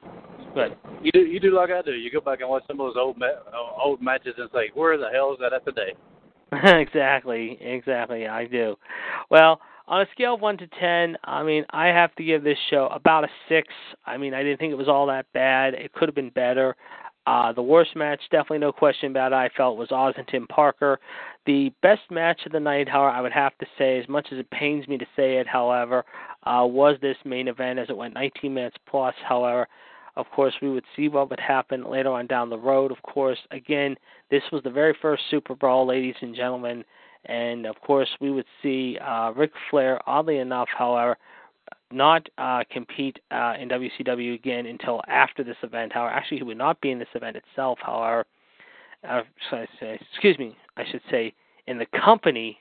[0.54, 0.76] Good.
[1.02, 1.92] You do you do like I do.
[1.92, 3.42] You go back and watch some of those old ma-
[3.82, 5.94] old matches and say, "Where the hell is that at today?"
[6.64, 8.26] exactly, exactly.
[8.26, 8.76] I do.
[9.30, 12.58] Well, on a scale of one to ten, I mean, I have to give this
[12.70, 13.68] show about a six.
[14.06, 15.74] I mean, I didn't think it was all that bad.
[15.74, 16.76] It could have been better.
[17.26, 20.46] Uh, the worst match, definitely no question about it, I felt was Oz and Tim
[20.46, 21.00] Parker.
[21.46, 24.38] The best match of the night, however, I would have to say, as much as
[24.38, 26.04] it pains me to say it, however,
[26.44, 29.14] uh, was this main event as it went 19 minutes plus.
[29.26, 29.66] However,
[30.16, 32.92] of course, we would see what would happen later on down the road.
[32.92, 33.96] Of course, again,
[34.30, 36.84] this was the very first Super Brawl, ladies and gentlemen,
[37.26, 41.16] and of course, we would see uh, Ric Flair, oddly enough, however,
[41.90, 45.92] not uh, compete uh, in WCW again until after this event.
[45.92, 47.78] However, actually, he would not be in this event itself.
[47.80, 48.26] However,
[49.08, 51.34] uh, say, excuse me, I should say
[51.66, 52.58] in the company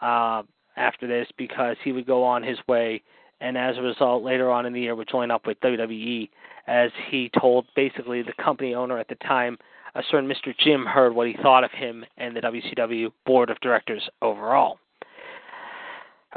[0.00, 0.42] uh,
[0.76, 3.02] after this because he would go on his way,
[3.40, 6.28] and as a result, later on in the year, would join up with WWE
[6.66, 9.58] as he told basically the company owner at the time,
[9.94, 10.56] a certain Mr.
[10.58, 14.78] Jim Herd what he thought of him and the WCW board of directors overall.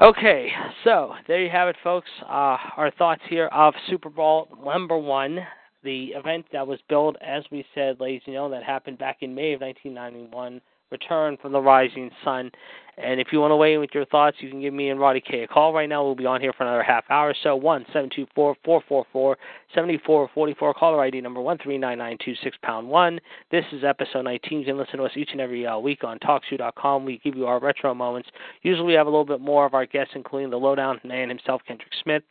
[0.01, 0.49] Okay,
[0.83, 2.09] so there you have it, folks.
[2.23, 5.39] Uh, our thoughts here of Super Brawl number one,
[5.83, 9.35] the event that was billed, as we said, ladies and gentlemen, that happened back in
[9.35, 10.61] May of 1991
[10.93, 12.51] return from the rising sun.
[12.95, 14.99] And if you want to weigh in with your thoughts, you can give me and
[14.99, 16.03] Roddy K a call right now.
[16.03, 17.55] We'll be on here for another half hour so.
[17.55, 19.35] One seven two four four four four
[19.73, 20.75] seventy four forty four.
[20.75, 23.19] Caller ID number one three nine nine two six pound one.
[23.49, 24.59] This is episode nineteen.
[24.59, 27.03] You can listen to us each and every uh, week on TalkShoe.com.
[27.03, 28.29] We give you our retro moments.
[28.61, 31.63] Usually, we have a little bit more of our guests, including the lowdown man himself,
[31.67, 32.23] Kendrick Smith,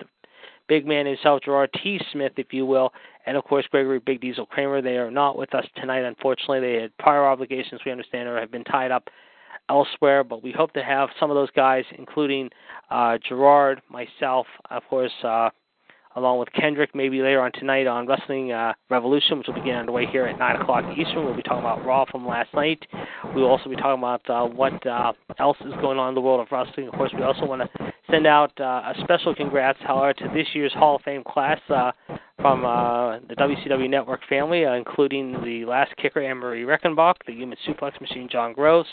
[0.72, 2.00] big man himself, Gerard T.
[2.12, 2.94] Smith, if you will,
[3.26, 4.80] and of course Gregory Big Diesel Kramer.
[4.80, 6.60] They are not with us tonight, unfortunately.
[6.60, 9.10] They had prior obligations, we understand, or have been tied up
[9.68, 10.24] elsewhere.
[10.24, 12.48] But we hope to have some of those guys, including
[12.90, 15.12] uh, Gerard, myself, of course.
[15.22, 15.50] Uh,
[16.16, 20.06] along with Kendrick, maybe later on tonight on Wrestling uh, Revolution, which will begin underway
[20.06, 21.24] here at 9 o'clock Eastern.
[21.24, 22.84] We'll be talking about Raw from last night.
[23.34, 26.20] We will also be talking about uh, what uh, else is going on in the
[26.20, 26.88] world of wrestling.
[26.88, 30.46] Of course, we also want to send out uh, a special congrats, however, to this
[30.54, 31.92] year's Hall of Fame class uh,
[32.38, 37.32] from uh, the WCW Network family, uh, including the last kicker, Anne Marie Reckenbach, the
[37.32, 38.86] human suplex machine, John Gross.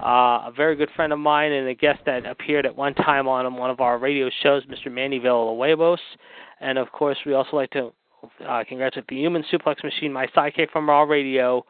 [0.00, 3.28] uh, a very good friend of mine and a guest that appeared at one time
[3.28, 4.90] on one of our radio shows, Mr.
[4.90, 5.98] Manny Villanuevos.
[6.60, 7.92] And of course, we also like to
[8.46, 11.64] uh, congratulate the Human Suplex Machine, my sidekick from Raw Radio,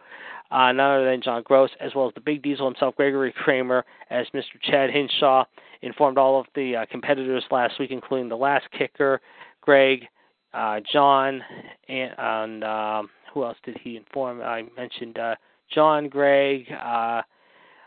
[0.50, 3.85] uh, none other than John Gross, as well as the Big Diesel himself, Gregory Kramer,
[4.11, 4.61] as Mr.
[4.62, 5.44] Chad Hinshaw
[5.83, 9.21] informed all of the uh, competitors last week, including the last kicker,
[9.61, 10.07] Greg,
[10.55, 11.42] uh, John,
[11.88, 14.40] and, and um, who else did he inform?
[14.42, 15.35] I mentioned uh,
[15.73, 17.23] John, Greg, uh,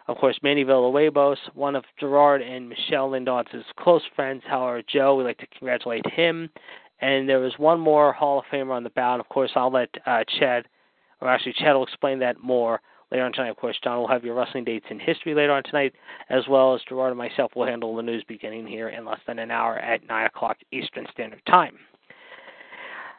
[0.08, 4.44] of course, Manny Villanuevos, one of Gerard and Michelle Lindots' close friends.
[4.46, 6.50] However, Joe, we'd like to congratulate him.
[7.00, 9.20] And there was one more Hall of Famer on the ballot.
[9.20, 10.66] Of course, I'll let uh, Chad,
[11.22, 13.50] or actually, Chad will explain that more later on tonight.
[13.50, 15.94] Of course, John will have your wrestling dates in history later on tonight,
[16.30, 19.40] as well as Gerard and myself will handle the news beginning here in less than
[19.40, 21.78] an hour at 9 o'clock Eastern Standard Time.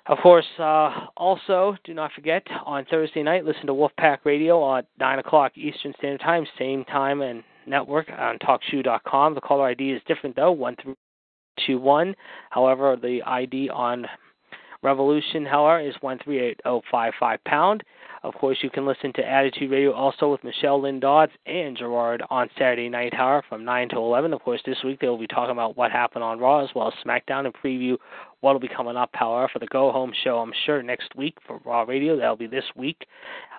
[0.07, 4.87] Of course, uh, also, do not forget, on Thursday night, listen to Wolfpack Radio at
[5.01, 9.35] 9 o'clock Eastern Standard Time, same time and network on TalkShoe.com.
[9.35, 12.14] The caller ID is different, though, 1321.
[12.51, 14.07] However, the ID on
[14.83, 17.83] Revolution, however, is 138055 pound.
[18.27, 22.25] Of course, you can listen to Attitude Radio also with Michelle Lynn Dodds and Gerard
[22.29, 24.33] on Saturday night, Hour from 9 to 11.
[24.33, 26.89] Of course, this week they will be talking about what happened on Raw as well
[26.89, 27.97] as SmackDown and preview
[28.41, 31.37] what will be coming up, however, for the Go Home show, I'm sure, next week
[31.47, 32.17] for Raw Radio.
[32.17, 33.07] That'll be this week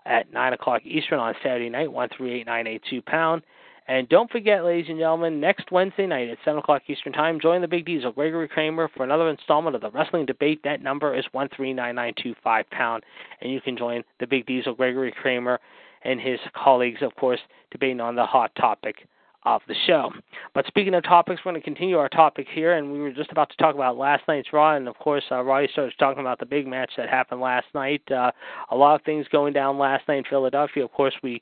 [0.06, 3.44] at 9 o'clock Eastern on Saturday night, 138982 pound.
[3.88, 7.62] And don't forget, ladies and gentlemen, next Wednesday night at 7 o'clock Eastern Time, join
[7.62, 10.60] the Big Diesel, Gregory Kramer, for another installment of the Wrestling Debate.
[10.66, 13.04] That number is 139925 pound.
[13.42, 15.60] And you can join the Big Diesel, Gregory Kramer,
[16.04, 17.40] and his colleagues, of course,
[17.72, 19.08] debating on the hot topic
[19.46, 20.12] of the show.
[20.54, 23.32] But speaking of topics, we're going to continue our topic here, and we were just
[23.32, 26.40] about to talk about last night's Raw, and of course, uh, Roddy started talking about
[26.40, 28.02] the big match that happened last night.
[28.12, 28.32] Uh,
[28.72, 30.84] a lot of things going down last night in Philadelphia.
[30.84, 31.42] Of course, we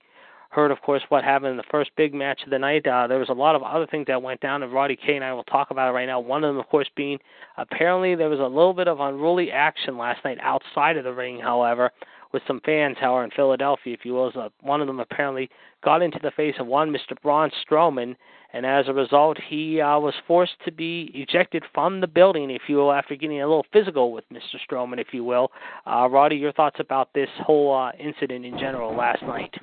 [0.56, 2.88] heard, of course, what happened in the first big match of the night.
[2.88, 5.24] Uh, there was a lot of other things that went down, and Roddy K and
[5.24, 6.22] I will talk about it right now.
[6.22, 7.20] One of them, of course, being
[7.58, 11.40] apparently there was a little bit of unruly action last night outside of the ring,
[11.40, 11.92] however,
[12.32, 14.32] with some fans, however, in Philadelphia, if you will.
[14.34, 15.50] So one of them apparently
[15.84, 17.22] got into the face of one, Mr.
[17.22, 18.16] Braun Strowman,
[18.54, 22.62] and as a result, he uh, was forced to be ejected from the building, if
[22.70, 24.56] you will, after getting a little physical with Mr.
[24.66, 25.52] Strowman, if you will.
[25.86, 29.54] Uh, Roddy, your thoughts about this whole uh, incident in general last night?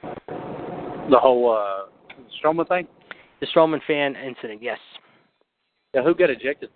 [1.11, 1.91] The whole uh,
[2.41, 2.87] Strowman thing?
[3.41, 4.79] The Strowman fan incident, yes.
[5.95, 6.71] Yeah, who got ejected?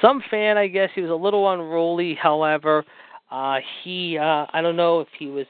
[0.00, 0.90] Some fan, I guess.
[0.94, 2.14] He was a little unruly.
[2.20, 2.84] However,
[3.30, 5.46] uh, he, uh, I don't know if he was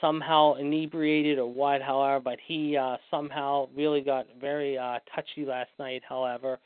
[0.00, 5.70] somehow inebriated or what, however, but he uh, somehow really got very uh, touchy last
[5.78, 6.58] night, however,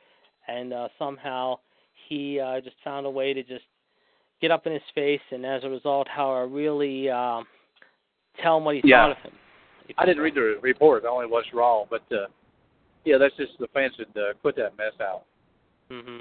[0.47, 1.59] and uh, somehow
[2.09, 3.65] he uh, just found a way to just
[4.41, 7.41] get up in his face, and as a result, however, really uh,
[8.41, 9.03] tell him what he Yeah.
[9.03, 9.33] thought of him.
[9.99, 11.05] I didn't read the report.
[11.05, 12.27] I only watched Raw, but uh,
[13.05, 15.25] yeah, that's just the fans should uh, quit that mess out.
[15.91, 16.21] hmm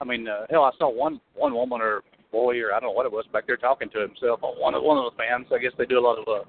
[0.00, 2.02] I mean, uh, hell, I saw one one woman or
[2.32, 4.40] boy or I don't know what it was back there talking to himself.
[4.42, 5.46] One of one of the fans.
[5.52, 6.44] I guess they do a lot of uh,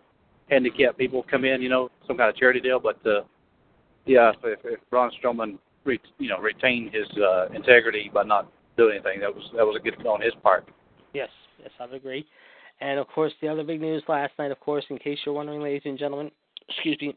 [0.50, 2.80] handicapped people come in, you know, some kind of charity deal.
[2.80, 3.22] But uh,
[4.06, 8.96] yeah, if, if Braun Strowman, re, you know, retained his uh, integrity by not doing
[8.96, 10.68] anything, that was that was a good on his part.
[11.14, 11.30] Yes,
[11.60, 12.26] yes, I would agree.
[12.84, 15.62] And of course, the other big news last night, of course, in case you're wondering,
[15.62, 16.30] ladies and gentlemen,
[16.70, 17.16] excuse me,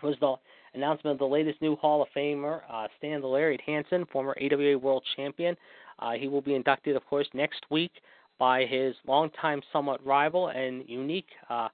[0.00, 0.36] was the
[0.74, 4.78] announcement of the latest new Hall of Famer, uh, Stan the Lariat Hansen, former AWA
[4.78, 5.56] World Champion.
[5.98, 7.90] Uh, he will be inducted, of course, next week
[8.38, 11.68] by his longtime somewhat rival and unique, uh,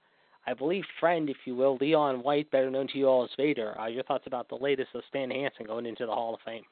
[0.46, 3.78] I believe, friend, if you will, Leon White, better known to you all as Vader.
[3.78, 6.64] Uh, your thoughts about the latest of Stan Hansen going into the Hall of Fame?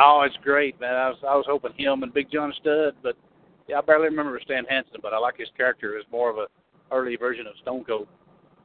[0.00, 0.94] Oh, it's great, man.
[0.94, 3.16] I was I was hoping him and Big John Studd, but
[3.68, 6.46] yeah, I barely remember Stan Hansen, but I like his character as more of a
[6.92, 8.06] early version of Stone Cold.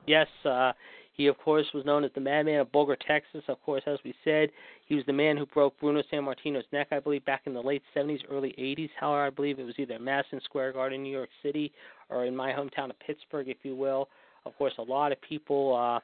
[0.06, 0.74] Yes, uh,
[1.14, 3.44] he of course was known as the Madman of Boulder, Texas.
[3.48, 4.50] Of course, as we said,
[4.86, 7.84] he was the man who broke Bruno Sammartino's neck, I believe, back in the late
[7.96, 8.90] 70s, early 80s.
[9.00, 11.72] However, I believe it was either Madison Square Garden, New York City,
[12.10, 14.10] or in my hometown of Pittsburgh, if you will.
[14.46, 16.00] Of course, a lot of people uh,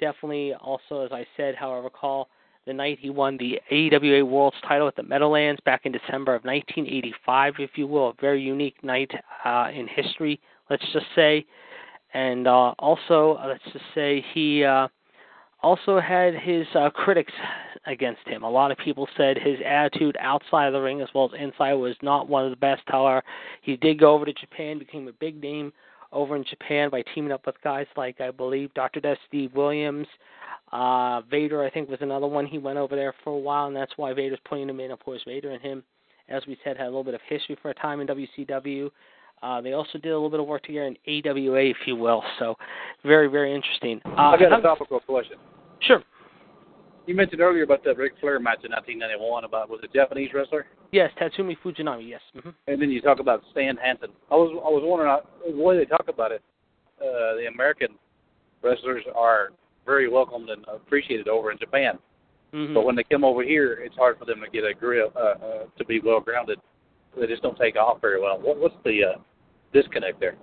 [0.00, 2.28] definitely also, as I said, however, recall
[2.66, 6.44] the night he won the AWA World's title at the Meadowlands back in December of
[6.44, 8.10] 1985, if you will.
[8.10, 9.10] A very unique night
[9.44, 11.44] uh, in history, let's just say
[12.14, 14.88] and uh, also uh, let's just say he uh,
[15.62, 17.32] also had his uh, critics
[17.86, 18.42] against him.
[18.42, 21.74] A lot of people said his attitude outside of the ring as well as inside
[21.74, 22.82] was not one of the best.
[22.86, 23.22] However,
[23.62, 25.72] he did go over to Japan, became a big name
[26.12, 29.00] over in Japan by teaming up with guys like I believe Dr.
[29.00, 30.06] Death, Steve Williams,
[30.72, 31.62] uh, Vader.
[31.62, 32.46] I think was another one.
[32.46, 34.90] He went over there for a while, and that's why Vader's putting him in.
[34.90, 35.82] Of course, Vader and him,
[36.28, 38.90] as we said, had a little bit of history for a time in WCW.
[39.42, 42.22] Uh, they also did a little bit of work together in AWA, if you will.
[42.38, 42.54] So,
[43.04, 44.00] very, very interesting.
[44.06, 45.36] Uh, I got a topical question.
[45.80, 46.02] Sure.
[47.06, 50.66] You mentioned earlier about the Ric Flair match in 1991 about was it Japanese wrestler?
[50.92, 52.08] Yes, Tatsumi Fujinami.
[52.08, 52.20] Yes.
[52.40, 54.10] hmm And then you talk about Stan Hansen.
[54.30, 56.42] I was I was wondering uh, the way they talk about it.
[57.00, 57.88] Uh, the American
[58.62, 59.50] wrestlers are
[59.84, 61.98] very welcomed and appreciated over in Japan,
[62.52, 65.12] hmm but when they come over here, it's hard for them to get a grip
[65.16, 66.58] uh, uh, to be well grounded.
[67.18, 68.38] They just don't take off very well.
[68.40, 69.18] What, what's the uh,
[69.72, 70.36] disconnect there?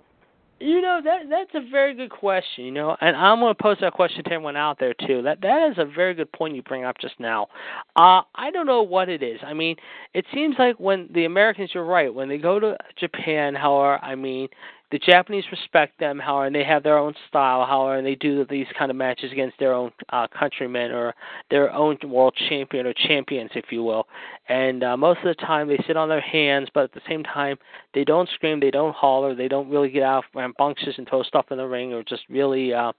[0.61, 2.65] You know that that's a very good question.
[2.65, 5.21] You know, and I'm going to pose that question to everyone out there too.
[5.21, 7.47] That that is a very good point you bring up just now.
[7.95, 9.39] Uh, I don't know what it is.
[9.45, 9.77] I mean,
[10.13, 14.15] it seems like when the Americans, you're right, when they go to Japan, however, I
[14.15, 14.49] mean,
[14.91, 18.43] the Japanese respect them, however, and they have their own style, however, and they do
[18.49, 21.13] these kind of matches against their own uh, countrymen or
[21.51, 24.07] their own world champion or champions, if you will.
[24.47, 27.23] And uh, most of the time, they sit on their hands, but at the same
[27.23, 27.57] time,
[27.93, 31.45] they don't scream, they don't holler, they don't really get out rambunctious and throw stuff
[31.51, 32.91] in the ring, or just really uh,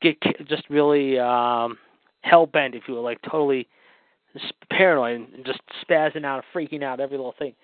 [0.00, 0.16] get
[0.48, 1.76] just really um,
[2.22, 3.68] hell bent, if you will, like totally
[4.70, 7.54] paranoid and just spazzing out, and freaking out, every little thing.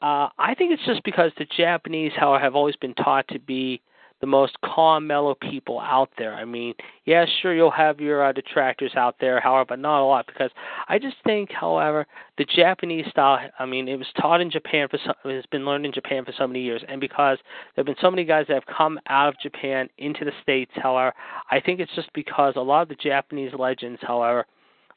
[0.00, 3.80] Uh, I think it's just because the Japanese, however, have always been taught to be
[4.20, 6.34] the most calm, mellow people out there.
[6.34, 6.74] I mean,
[7.04, 10.50] yeah, sure, you'll have your uh, detractors out there, however, but not a lot because
[10.88, 13.48] I just think, however, the Japanese style.
[13.58, 16.32] I mean, it was taught in Japan for so, it's been learned in Japan for
[16.36, 17.38] so many years, and because
[17.74, 20.72] there have been so many guys that have come out of Japan into the states,
[20.74, 21.14] however,
[21.50, 24.46] I think it's just because a lot of the Japanese legends, however,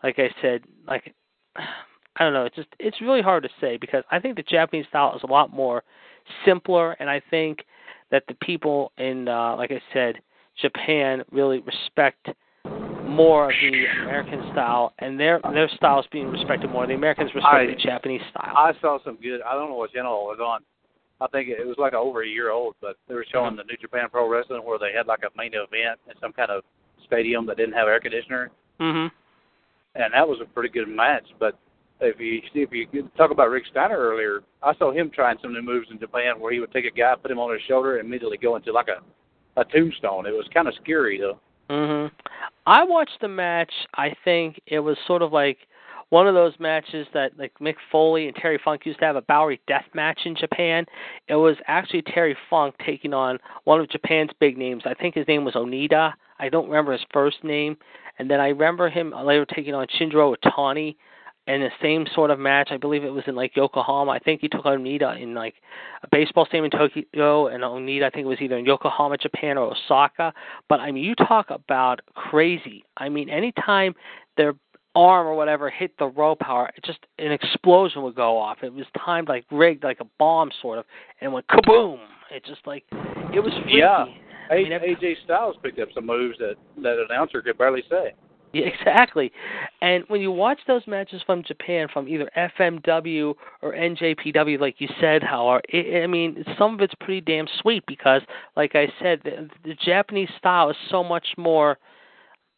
[0.03, 1.13] like I said, like
[2.17, 4.85] I don't know, it's just it's really hard to say because I think the Japanese
[4.89, 5.83] style is a lot more
[6.45, 7.65] simpler, and I think
[8.11, 10.15] that the people in, uh, like I said,
[10.61, 12.27] Japan really respect
[13.05, 16.85] more of the American style, and their their style is being respected more.
[16.85, 18.53] The Americans respect I- the Japanese style.
[18.55, 19.41] I saw some good.
[19.41, 20.61] I don't know what channel it was on.
[21.21, 23.77] I think it was like over a year old, but they were showing the New
[23.77, 26.63] Japan Pro Wrestling where they had like a main event in some kind of
[27.05, 29.07] stadium that didn't have air conditioner, hmm
[29.95, 31.25] and that was a pretty good match.
[31.37, 31.57] But
[32.01, 35.61] if you if you talk about Rick Steiner earlier, I saw him trying some new
[35.61, 38.07] moves in Japan where he would take a guy, put him on his shoulder, and
[38.07, 39.01] immediately go into like a
[39.59, 40.25] a tombstone.
[40.25, 41.39] It was kind of scary though.
[41.69, 42.07] hmm
[42.65, 43.71] I watched the match.
[43.95, 45.57] I think it was sort of like
[46.09, 49.21] one of those matches that like Mick Foley and Terry Funk used to have a
[49.23, 50.85] Bowery death match in Japan.
[51.27, 54.83] It was actually Terry Funk taking on one of Japan's big names.
[54.85, 56.13] I think his name was Onita.
[56.39, 57.77] I don't remember his first name.
[58.19, 60.95] And then I remember him later taking on Shinjiro Otani
[61.55, 62.69] in the same sort of match.
[62.71, 64.11] I believe it was in like Yokohama.
[64.11, 65.55] I think he took on Onita in like
[66.03, 69.57] a baseball stadium in Tokyo, and Onita I think it was either in Yokohama, Japan,
[69.57, 70.33] or Osaka.
[70.69, 72.83] But I mean, you talk about crazy.
[72.97, 73.93] I mean, anytime
[74.37, 74.53] their
[74.95, 78.57] arm or whatever hit the rope, power, it just an explosion would go off.
[78.61, 80.85] It was timed like rigged, like a bomb sort of,
[81.21, 81.99] and went kaboom.
[82.29, 83.79] It just like it was freaky.
[83.79, 84.05] Yeah.
[84.49, 87.83] I A- mean, AJ Styles picked up some moves that that an announcer could barely
[87.89, 88.13] say.
[88.53, 89.31] Yeah, exactly.
[89.81, 94.89] And when you watch those matches from Japan, from either FMW or NJPW, like you
[94.99, 98.21] said, Howard, it, I mean, some of it's pretty damn sweet because,
[98.57, 101.77] like I said, the, the Japanese style is so much more.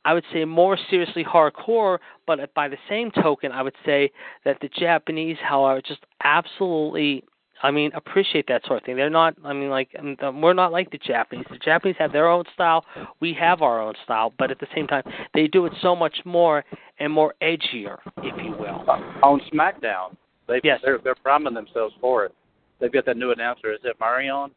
[0.06, 4.12] I would say more seriously hardcore, but by the same token, I would say
[4.46, 7.24] that the Japanese, however, just absolutely
[7.64, 8.96] I mean, appreciate that sort of thing.
[8.98, 9.36] They're not.
[9.44, 9.90] I mean, like
[10.22, 11.46] um, we're not like the Japanese.
[11.50, 12.86] The Japanese have their own style.
[13.22, 15.04] We have our own style, but at the same time,
[15.34, 16.64] they do it so much more
[17.00, 18.86] and more edgier, if you will.
[19.24, 20.16] On SmackDown,
[20.48, 20.82] they Yes.
[20.84, 22.36] they're they're priming themselves for it.
[22.80, 23.72] They've got that new announcer.
[23.72, 24.52] Is it Marion?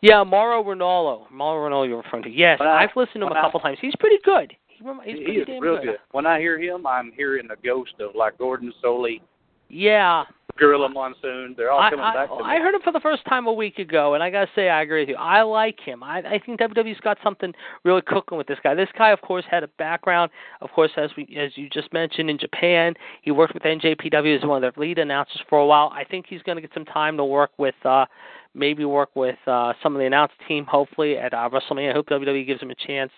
[0.00, 1.30] Yeah, Mauro Ranallo.
[1.30, 2.30] Mauro Ranallo, you're referring to.
[2.30, 3.78] Yes, I- I've listened to him a a I- couple times.
[3.82, 4.54] He's pretty good.
[4.68, 5.98] He he's he is damn real good.
[6.12, 9.20] When I hear him, I'm hearing the ghost of like Gordon Solie,
[9.68, 10.24] Yeah,
[10.56, 11.54] Gorilla Monsoon.
[11.56, 12.42] They're all coming I, back to me.
[12.44, 14.82] I heard him for the first time a week ago, and I gotta say I
[14.82, 15.16] agree with you.
[15.16, 16.02] I like him.
[16.02, 17.52] I, I think WWE's got something
[17.84, 18.74] really cooking with this guy.
[18.74, 20.30] This guy, of course, had a background,
[20.60, 22.94] of course, as we as you just mentioned in Japan.
[23.22, 25.92] He worked with NJPW as one of their lead announcers for a while.
[25.94, 28.06] I think he's going to get some time to work with, uh
[28.54, 30.64] maybe work with uh some of the announce team.
[30.66, 31.90] Hopefully at uh, WrestleMania.
[31.90, 33.12] I hope WWE gives him a chance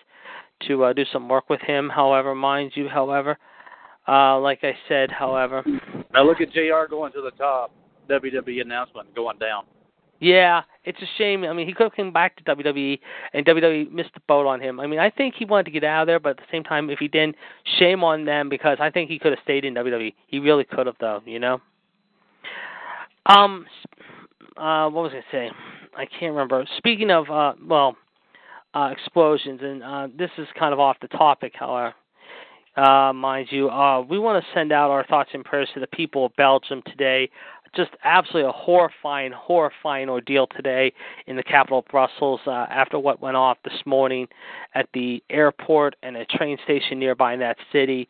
[0.66, 1.88] to uh, do some work with him.
[1.88, 3.38] However, mind you, however,
[4.08, 5.62] uh like I said, however.
[6.12, 6.88] Now look at Jr.
[6.88, 7.72] going to the top.
[8.08, 9.64] WWE announcement going down.
[10.20, 11.44] Yeah, it's a shame.
[11.44, 12.98] I mean, he could have came back to WWE,
[13.34, 14.80] and WWE missed the boat on him.
[14.80, 16.64] I mean, I think he wanted to get out of there, but at the same
[16.64, 17.36] time, if he didn't,
[17.78, 20.12] shame on them because I think he could have stayed in WWE.
[20.26, 21.22] He really could have, though.
[21.24, 21.60] You know.
[23.26, 23.66] Um,
[24.56, 25.50] uh, what was I say?
[25.96, 26.66] I can't remember.
[26.78, 27.96] Speaking of, uh, well,
[28.74, 31.94] uh, explosions, and uh, this is kind of off the topic, however.
[32.78, 35.86] Uh, mind you, uh, we want to send out our thoughts and prayers to the
[35.88, 37.28] people of Belgium today.
[37.74, 40.92] just absolutely a horrifying, horrifying ordeal today
[41.26, 44.28] in the capital of Brussels uh, after what went off this morning
[44.74, 48.08] at the airport and a train station nearby in that city.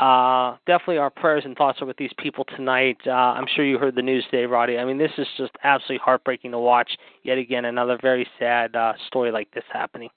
[0.00, 2.98] Uh, definitely our prayers and thoughts are with these people tonight.
[3.06, 4.76] Uh, I'm sure you heard the news today, Roddy.
[4.78, 6.90] I mean, this is just absolutely heartbreaking to watch.
[7.22, 10.10] Yet again, another very sad uh, story like this happening.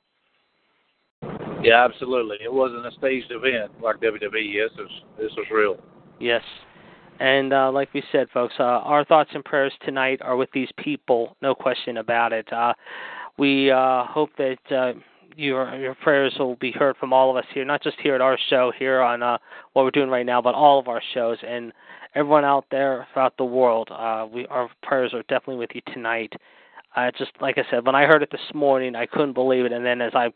[1.63, 2.37] Yeah, absolutely.
[2.43, 4.31] It wasn't a staged event like WWE.
[4.31, 5.77] This was this was real.
[6.19, 6.43] Yes.
[7.19, 10.69] And uh, like we said, folks, uh, our thoughts and prayers tonight are with these
[10.77, 12.51] people, no question about it.
[12.51, 12.73] Uh,
[13.37, 14.93] we uh, hope that uh,
[15.35, 18.21] your your prayers will be heard from all of us here, not just here at
[18.21, 19.37] our show here on uh,
[19.73, 21.71] what we're doing right now, but all of our shows and
[22.15, 23.89] everyone out there throughout the world.
[24.33, 26.33] We our prayers are definitely with you tonight.
[27.17, 29.85] Just like I said, when I heard it this morning, I couldn't believe it, and
[29.85, 30.29] then as I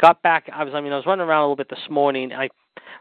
[0.00, 2.32] got back, I was I mean I was running around a little bit this morning.
[2.32, 2.48] I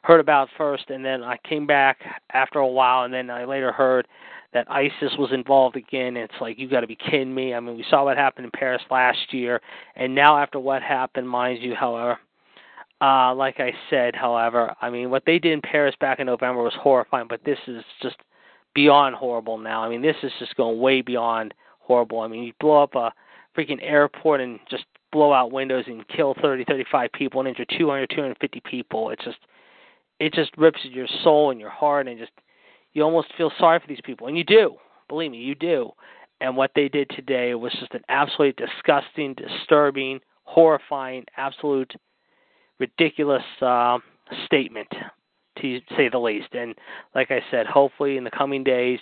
[0.04, 2.00] heard about first, and then I came back
[2.34, 4.08] after a while, and then I later heard
[4.54, 6.18] that ISIS was involved again.
[6.18, 7.54] It's like you got to be kidding me.
[7.54, 9.62] I mean, we saw what happened in Paris last year,
[9.96, 12.18] and now after what happened, mind you, however,
[13.02, 16.64] uh, like I said, however, I mean what they did in Paris back in November
[16.64, 18.18] was horrifying, but this is just
[18.74, 19.84] beyond horrible now.
[19.84, 22.22] I mean, this is just going way beyond horrible.
[22.22, 23.12] I mean, you blow up a
[23.58, 28.10] freaking airport and just blow out windows and kill 30, 35 people and injure 200,
[28.10, 29.10] 250 people.
[29.10, 29.38] It's just
[30.20, 32.32] it just rips at your soul and your heart and just
[32.94, 34.28] you almost feel sorry for these people.
[34.28, 34.76] And you do
[35.08, 35.92] believe me you do.
[36.42, 41.94] And what they did today was just an absolutely disgusting disturbing horrifying absolute
[42.80, 43.98] ridiculous uh,
[44.46, 44.88] statement
[45.62, 46.54] to say the least.
[46.54, 46.76] And
[47.16, 49.00] like i said hopefully in the coming days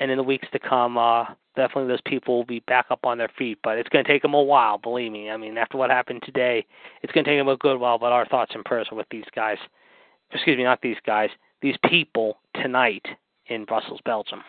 [0.00, 1.24] and in the weeks to come uh
[1.54, 4.22] definitely those people will be back up on their feet but it's going to take
[4.22, 6.64] them a while believe me i mean after what happened today
[7.02, 9.08] it's going to take them a good while but our thoughts and prayers are with
[9.10, 9.58] these guys
[10.32, 11.30] excuse me, not these guys,
[11.60, 13.06] these people tonight
[13.46, 14.42] in Brussels, Belgium.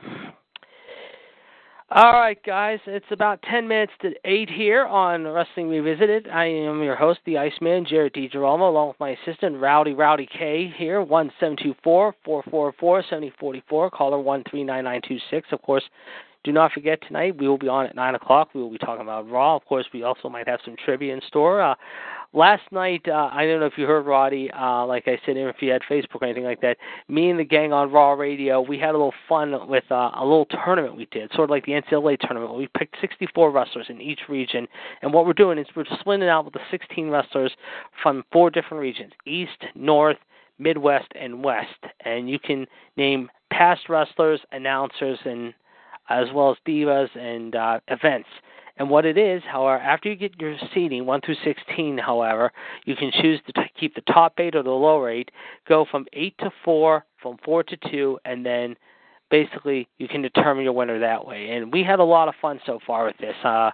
[1.96, 6.28] All right, guys, it's about 10 minutes to 8 here on Wrestling Revisited.
[6.28, 10.74] I am your host, the Iceman, Jared DiGiromo, along with my assistant, Rowdy Rowdy K,
[10.76, 15.50] here, 1724 444 7044, caller 139926.
[15.52, 15.84] Of course,
[16.44, 18.50] do not forget tonight we will be on at 9 o'clock.
[18.54, 19.56] We will be talking about Raw.
[19.56, 21.62] Of course, we also might have some trivia in store.
[21.62, 21.76] Uh,
[22.34, 25.58] last night, uh, I don't know if you heard Roddy, uh, like I said, if
[25.62, 26.78] you had Facebook or anything like that,
[27.08, 30.24] me and the gang on Raw Radio, we had a little fun with uh, a
[30.24, 32.56] little tournament we did, sort of like the NCAA tournament.
[32.56, 34.68] We picked 64 wrestlers in each region,
[35.02, 37.54] and what we're doing is we're splitting it out with the 16 wrestlers
[38.02, 40.18] from four different regions East, North,
[40.60, 41.70] Midwest, and West.
[42.06, 42.68] And you can
[42.98, 45.54] name past wrestlers, announcers, and
[46.10, 48.30] as well as divas and uh, events.
[48.78, 52.52] And what it is, however, after you get your seating, 1 through 16, however,
[52.86, 55.30] you can choose to t- keep the top eight or the lower eight,
[55.68, 58.76] go from 8 to 4, from 4 to 2, and then
[59.30, 61.52] basically you can determine your winner that way.
[61.52, 63.36] And we had a lot of fun so far with this.
[63.44, 63.70] Uh,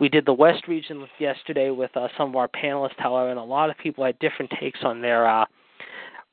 [0.00, 3.42] we did the West region yesterday with uh, some of our panelists, however, and a
[3.42, 5.44] lot of people had different takes on their uh,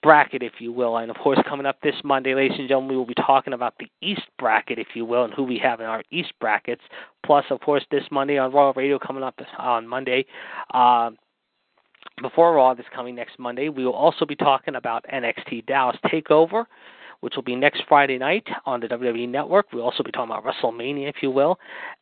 [0.06, 0.98] bracket, if you will.
[0.98, 3.74] And of course, coming up this Monday, ladies and gentlemen, we will be talking about
[3.80, 6.84] the East bracket, if you will, and who we have in our East brackets.
[7.26, 10.24] Plus, of course, this Monday on Raw Radio coming up on Monday.
[10.72, 11.10] Uh,
[12.22, 16.66] before Raw this coming next Monday, we will also be talking about NXT Dallas Takeover
[17.26, 19.74] which will be next Friday night on the WWE Network.
[19.74, 21.58] We'll also be talking about WrestleMania, if you will.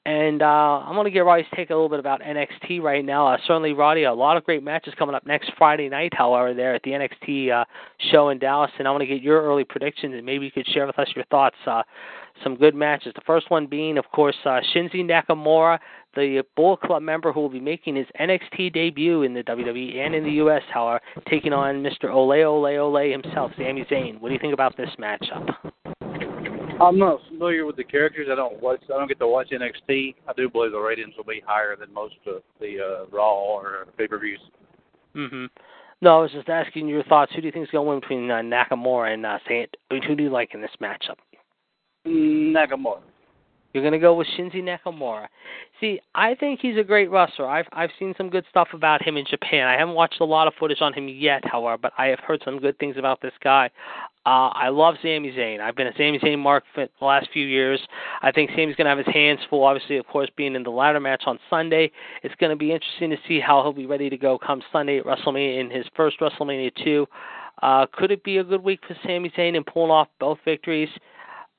[0.06, 3.28] And uh, I'm going to get Roddy's take a little bit about NXT right now.
[3.28, 6.76] Uh, certainly, Roddy, a lot of great matches coming up next Friday night, however, there
[6.76, 7.64] at the NXT uh,
[8.12, 8.72] show in Dallas.
[8.78, 11.08] And I want to get your early predictions, and maybe you could share with us
[11.16, 11.56] your thoughts.
[12.40, 13.14] Uh, some good matches.
[13.16, 15.80] The first one being, of course, uh, Shinsuke Nakamura,
[16.16, 20.14] the Bullet Club member who will be making his NXT debut in the WWE and
[20.16, 20.62] in the U.S.
[20.72, 22.14] However, taking on Mr.
[22.14, 24.20] Ole Ole Ole himself, Sami Zayn.
[24.20, 25.56] What do you think about this matchup?
[26.82, 28.28] I'm not familiar with the characters.
[28.32, 28.82] I don't watch.
[28.94, 30.16] I don't get to watch NXT.
[30.28, 33.88] I do believe the ratings will be higher than most of the uh, Raw or
[33.98, 34.40] pay per views.
[35.16, 35.50] Mhm.
[36.02, 37.32] No, I was just asking your thoughts.
[37.34, 39.68] Who do you think is going to win between uh, Nakamura and uh, Zayn?
[39.90, 41.16] Who do you like in this matchup?
[42.06, 43.02] Nakamura.
[43.74, 45.28] You're to go with Shinsuke Nakamura.
[45.82, 47.48] See, I think he's a great wrestler.
[47.48, 49.68] I've I've seen some good stuff about him in Japan.
[49.68, 52.42] I haven't watched a lot of footage on him yet, however, but I have heard
[52.46, 53.72] some good things about this guy.
[54.28, 55.60] Uh, I love Sami Zayn.
[55.60, 57.82] I've been a Sami Zayn mark for the last few years.
[58.22, 59.64] I think Sami's going to have his hands full.
[59.64, 61.92] Obviously, of course, being in the ladder match on Sunday,
[62.22, 65.00] it's going to be interesting to see how he'll be ready to go come Sunday
[65.00, 67.08] at WrestleMania in his first WrestleMania two.
[67.64, 70.90] Uh, could it be a good week for Sami Zayn in pulling off both victories?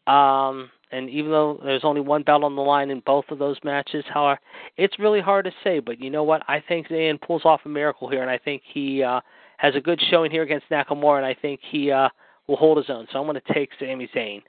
[0.06, 3.56] Um, and even though there's only one belt on the line in both of those
[3.64, 4.38] matches, however,
[4.76, 5.80] it's really hard to say.
[5.80, 6.42] But you know what?
[6.46, 9.20] I think Zayn pulls off a miracle here, and I think he uh,
[9.56, 12.08] has a good showing here against Nakamura, and I think he uh,
[12.46, 13.06] will hold his own.
[13.10, 14.42] So I'm going to take Sami Zayn.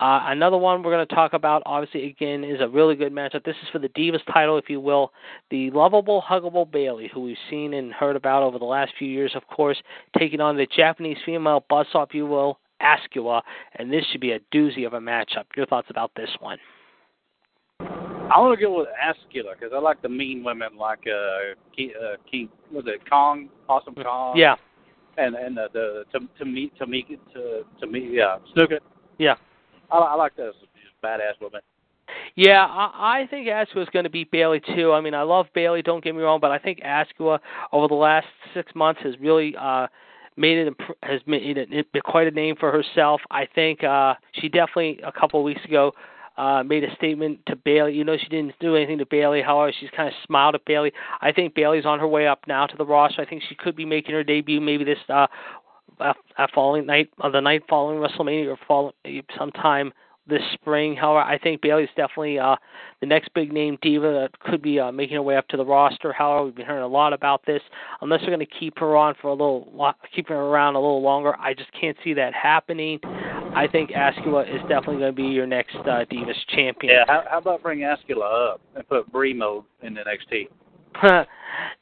[0.00, 3.44] Uh, another one we're going to talk about, obviously, again, is a really good matchup.
[3.44, 5.12] This is for the Divas title, if you will.
[5.50, 9.32] The lovable, huggable Bayley, who we've seen and heard about over the last few years,
[9.34, 9.78] of course,
[10.18, 13.42] taking on the Japanese female buzzsaw, if you will, Asuka.
[13.76, 15.44] And this should be a doozy of a matchup.
[15.56, 16.58] Your thoughts about this one?
[17.80, 21.92] I want to go with Asuka because I like the mean women like uh, King,
[22.00, 24.36] uh, King was it Kong, Awesome Kong?
[24.36, 24.56] Yeah.
[25.16, 28.78] And and the, the to to me to me to to me yeah Snuka.
[29.18, 29.36] Yeah.
[29.90, 31.60] I, I like those just badass women.
[32.34, 34.92] Yeah, I, I think Asuka is going to beat Bayley too.
[34.92, 35.82] I mean, I love Bayley.
[35.82, 37.38] Don't get me wrong, but I think Asuka
[37.72, 39.86] over the last six months has really uh
[40.36, 43.20] made it has made it, it quite a name for herself.
[43.30, 45.92] I think uh she definitely a couple of weeks ago
[46.36, 47.94] uh, made a statement to Bayley.
[47.94, 49.42] You know, she didn't do anything to Bayley.
[49.42, 50.92] However, she's kind of smiled at Bayley.
[51.20, 53.22] I think Bayley's on her way up now to the roster.
[53.22, 55.26] I think she could be making her debut maybe this uh,
[56.00, 56.12] uh,
[56.54, 58.92] following night, or the night following WrestleMania, or fall,
[59.38, 59.92] sometime
[60.28, 60.96] this spring.
[60.96, 62.56] However, I think Bayley's definitely uh,
[63.00, 65.64] the next big name diva that could be uh, making her way up to the
[65.64, 66.12] roster.
[66.12, 67.62] However, we've been hearing a lot about this.
[68.00, 71.02] Unless they're going to keep her on for a little, keep her around a little
[71.02, 72.98] longer, I just can't see that happening.
[73.04, 76.94] I think Asuka is definitely going to be your next uh, Divas champion.
[76.94, 80.48] Yeah, how, how about bring Asuka up and put Brie mode in the NXT?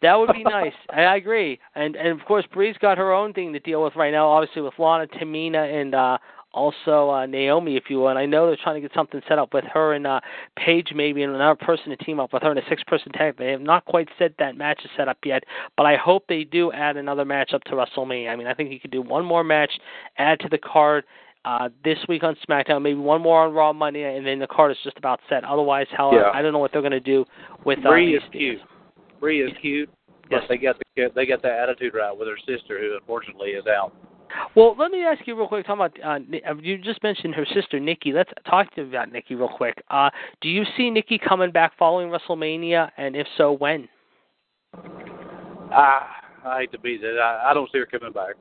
[0.03, 0.72] that would be nice.
[0.90, 1.59] I agree.
[1.74, 4.62] And and of course Brie's got her own thing to deal with right now, obviously
[4.62, 6.18] with Lana, Tamina, and uh
[6.55, 8.09] also uh, Naomi, if you will.
[8.09, 10.20] And I know they're trying to get something set up with her and uh,
[10.57, 13.36] Paige, maybe, and another person to team up with her in a six-person tag.
[13.36, 15.44] They have not quite said that match is set up yet,
[15.76, 18.30] but I hope they do add another match up to WrestleMania.
[18.30, 19.72] I mean, I think you could do one more match,
[20.18, 21.05] add to the card.
[21.46, 24.70] Uh, this week on SmackDown, maybe one more on Raw Monday, and then the card
[24.70, 25.44] is just about set.
[25.44, 26.30] Otherwise, how yeah.
[26.32, 27.26] I don't know what they're going to do
[27.66, 27.80] with.
[27.80, 28.61] Uh, Brie is cute.
[29.20, 29.90] Brie is cute.
[30.30, 30.40] Yes.
[30.40, 33.66] But they got the they got the attitude right with her sister, who unfortunately is
[33.66, 33.92] out.
[34.55, 35.66] Well, let me ask you real quick.
[35.66, 38.12] Talking about uh, you just mentioned her sister Nikki.
[38.12, 39.82] Let's talk to you about Nikki real quick.
[39.91, 40.11] Uh,
[40.41, 43.89] do you see Nikki coming back following WrestleMania, and if so, when?
[45.72, 46.09] Ah,
[46.45, 47.18] I hate to be that.
[47.18, 48.35] I, I don't see her coming back.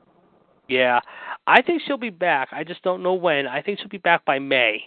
[0.68, 1.00] Yeah,
[1.46, 2.48] I think she'll be back.
[2.52, 3.46] I just don't know when.
[3.46, 4.82] I think she'll be back by May.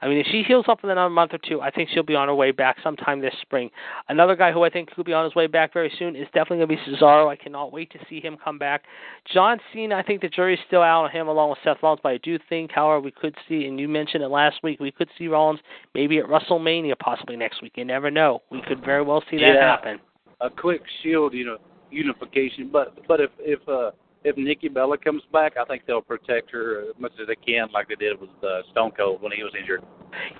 [0.00, 2.14] I mean, if she heals up in another month or two, I think she'll be
[2.14, 3.68] on her way back sometime this spring.
[4.08, 6.58] Another guy who I think could be on his way back very soon is definitely
[6.58, 7.28] going to be Cesaro.
[7.28, 8.84] I cannot wait to see him come back.
[9.32, 12.10] John Cena, I think the jury's still out on him along with Seth Rollins, but
[12.10, 15.08] I do think, however, we could see, and you mentioned it last week, we could
[15.18, 15.60] see Rollins
[15.94, 17.72] maybe at WrestleMania possibly next week.
[17.76, 18.42] You never know.
[18.50, 19.98] We could very well see that yeah, happen.
[20.40, 21.58] A quick Shield, you know,
[21.90, 22.70] unification.
[22.72, 23.90] But but if if uh
[24.24, 27.68] if Nikki Bella comes back, I think they'll protect her as much as they can,
[27.72, 29.82] like they did with uh, Stone Cold when he was injured.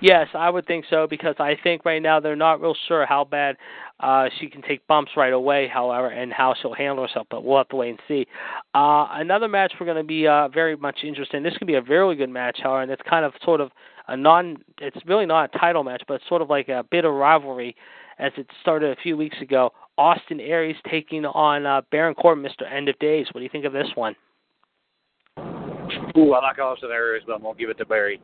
[0.01, 3.23] Yes, I would think so because I think right now they're not real sure how
[3.23, 3.55] bad
[3.99, 7.27] uh, she can take bumps right away, however, and how she'll handle herself.
[7.29, 8.27] But we'll have to wait and see.
[8.73, 11.43] Uh, another match we're going to be uh, very much interested in.
[11.43, 13.71] This could be a very good match, however, and it's kind of sort of
[14.07, 14.57] a non.
[14.79, 17.75] It's really not a title match, but it's sort of like a bit of rivalry
[18.17, 19.71] as it started a few weeks ago.
[19.99, 22.71] Austin Aries taking on uh, Baron Corbin, Mr.
[22.71, 23.27] End of Days.
[23.31, 24.15] What do you think of this one?
[26.17, 28.21] Ooh, I like Austin Aries, but I'm gonna give it to Barry.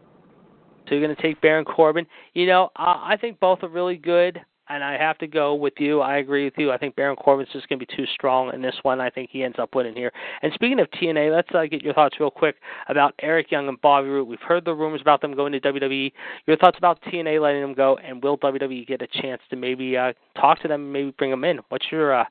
[0.88, 2.06] So you're going to take Baron Corbin.
[2.34, 4.40] You know, uh, I think both are really good,
[4.70, 6.02] and I have to go with you.
[6.02, 6.72] I agree with you.
[6.72, 9.00] I think Baron Corbin's just going to be too strong in this one.
[9.00, 10.12] I think he ends up winning here.
[10.42, 12.56] And speaking of TNA, let's uh, get your thoughts real quick
[12.90, 14.28] about Eric Young and Bobby Roode.
[14.28, 16.12] We've heard the rumors about them going to WWE.
[16.48, 19.96] Your thoughts about TNA letting them go, and will WWE get a chance to maybe
[19.98, 21.60] uh, talk to them and maybe bring them in?
[21.70, 22.26] What's your uh,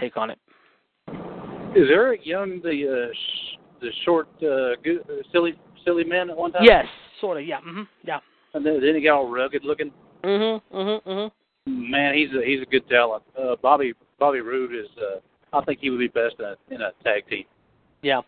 [0.00, 0.38] take on it?
[1.76, 6.36] Is Eric Young the uh, sh- the short, uh, good, uh, silly, silly man at
[6.36, 6.64] one time?
[6.64, 6.86] Yes,
[7.20, 7.46] sort of.
[7.46, 7.60] Yeah.
[7.60, 7.82] Mm-hmm.
[8.04, 8.18] Yeah.
[8.54, 9.90] And then, then he got all rugged looking.
[10.24, 10.60] Mm Mhm.
[10.72, 11.02] Mhm.
[11.02, 11.30] Mm Mhm.
[11.66, 13.22] Man, he's a he's a good talent.
[13.38, 14.88] Uh, Bobby Bobby Roode is.
[14.96, 15.20] Uh,
[15.52, 17.44] I think he would be best in a, in a tag team.
[18.02, 18.20] Yeah.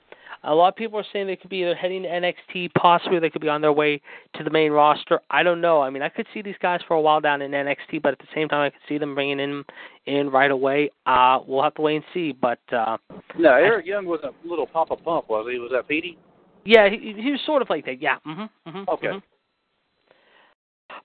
[0.45, 3.29] A lot of people are saying they could be either heading to NXT, possibly they
[3.29, 4.01] could be on their way
[4.35, 5.21] to the main roster.
[5.31, 5.81] I don't know.
[5.81, 8.19] I mean, I could see these guys for a while down in NXT, but at
[8.19, 9.65] the same time, I could see them bringing in
[10.07, 10.91] in right away.
[11.07, 12.33] Uh, we'll have to wait and see.
[12.33, 12.99] But uh,
[13.37, 15.59] no, Eric I, Young was a little Papa Pump, was he?
[15.59, 16.19] Was that Petey?
[16.65, 18.01] Yeah, he, he was sort of like that.
[18.01, 18.19] Yeah.
[18.27, 18.49] Mhm.
[18.67, 18.89] Mhm.
[18.89, 19.07] Okay.
[19.09, 19.23] Mhm.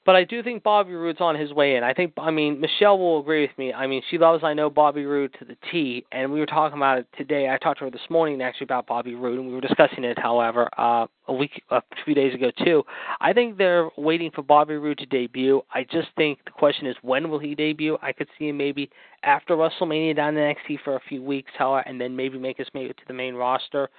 [0.05, 1.83] But I do think Bobby Roode's on his way in.
[1.83, 3.73] I think, I mean, Michelle will agree with me.
[3.73, 6.77] I mean, she loves, I know, Bobby Roode to the T, and we were talking
[6.77, 7.49] about it today.
[7.49, 10.19] I talked to her this morning actually about Bobby Roode, and we were discussing it,
[10.19, 12.83] however, uh, a week, a few days ago too.
[13.21, 15.61] I think they're waiting for Bobby Roode to debut.
[15.73, 17.97] I just think the question is when will he debut?
[18.01, 18.89] I could see him maybe
[19.23, 22.67] after WrestleMania down in NXT for a few weeks, however, and then maybe make his
[22.73, 23.89] way to the main roster.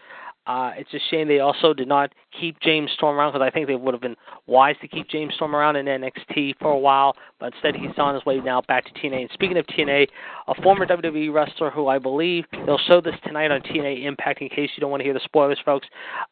[0.47, 3.67] Uh, it's a shame they also did not keep James Storm around because I think
[3.67, 4.17] they would have been
[4.47, 7.17] wise to keep James Storm around in NXT for a while.
[7.41, 9.23] But instead, he's on his way now back to TNA.
[9.23, 10.09] And speaking of TNA,
[10.49, 14.43] a former WWE wrestler who I believe they'll show this tonight on TNA Impact.
[14.43, 15.87] In case you don't want to hear the spoilers, folks,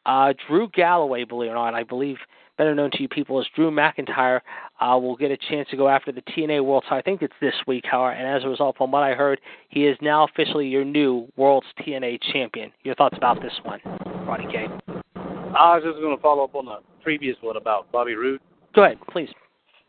[0.05, 2.17] uh, Drew Galloway, believe it or not, I believe
[2.57, 4.41] better known to you people as Drew McIntyre,
[4.83, 6.97] uh, will get a chance to go after the TNA World title.
[6.97, 9.85] I think it's this week, however, and as a result, from what I heard, he
[9.85, 12.71] is now officially your new World's TNA champion.
[12.83, 13.79] Your thoughts about this one,
[14.27, 14.67] Roddy K?
[15.15, 18.41] I was just going to follow up on the previous one about Bobby Roode.
[18.75, 19.29] Go ahead, please.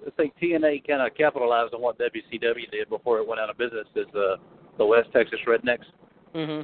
[0.07, 3.59] I think TNA kind of capitalized on what WCW did before it went out of
[3.59, 4.37] business is the
[4.77, 5.87] the West Texas Rednecks.
[6.35, 6.63] hmm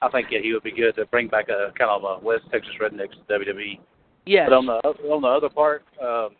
[0.00, 2.44] I think yeah, he would be good to bring back a kind of a West
[2.50, 3.78] Texas Rednecks WWE.
[4.26, 4.48] Yes.
[4.48, 4.72] But on the
[5.08, 6.30] on the other part, um,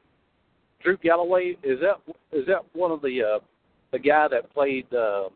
[0.83, 2.01] Drew Galloway is that
[2.33, 3.39] is that one of the uh,
[3.93, 5.29] the guy that played uh,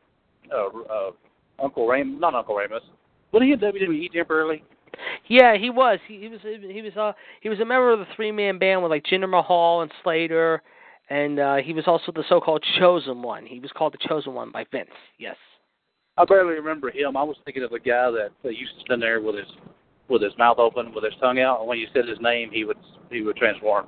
[0.52, 1.10] uh, uh,
[1.62, 2.82] Uncle Ram not Uncle Ramus.
[3.32, 4.62] Was he in WWE temporarily?
[5.26, 5.98] Yeah, he was.
[6.06, 6.40] He, he was.
[6.42, 6.96] He was.
[6.96, 9.90] Uh, he was a member of the three man band with like Jinder Mahal and
[10.02, 10.62] Slater,
[11.08, 13.46] and uh, he was also the so-called chosen one.
[13.46, 14.90] He was called the chosen one by Vince.
[15.18, 15.36] Yes.
[16.18, 17.16] I barely remember him.
[17.16, 19.46] I was thinking of the guy that, that used to stand there with his
[20.08, 22.64] with his mouth open, with his tongue out, and when you said his name, he
[22.64, 22.76] would
[23.10, 23.86] he would transform.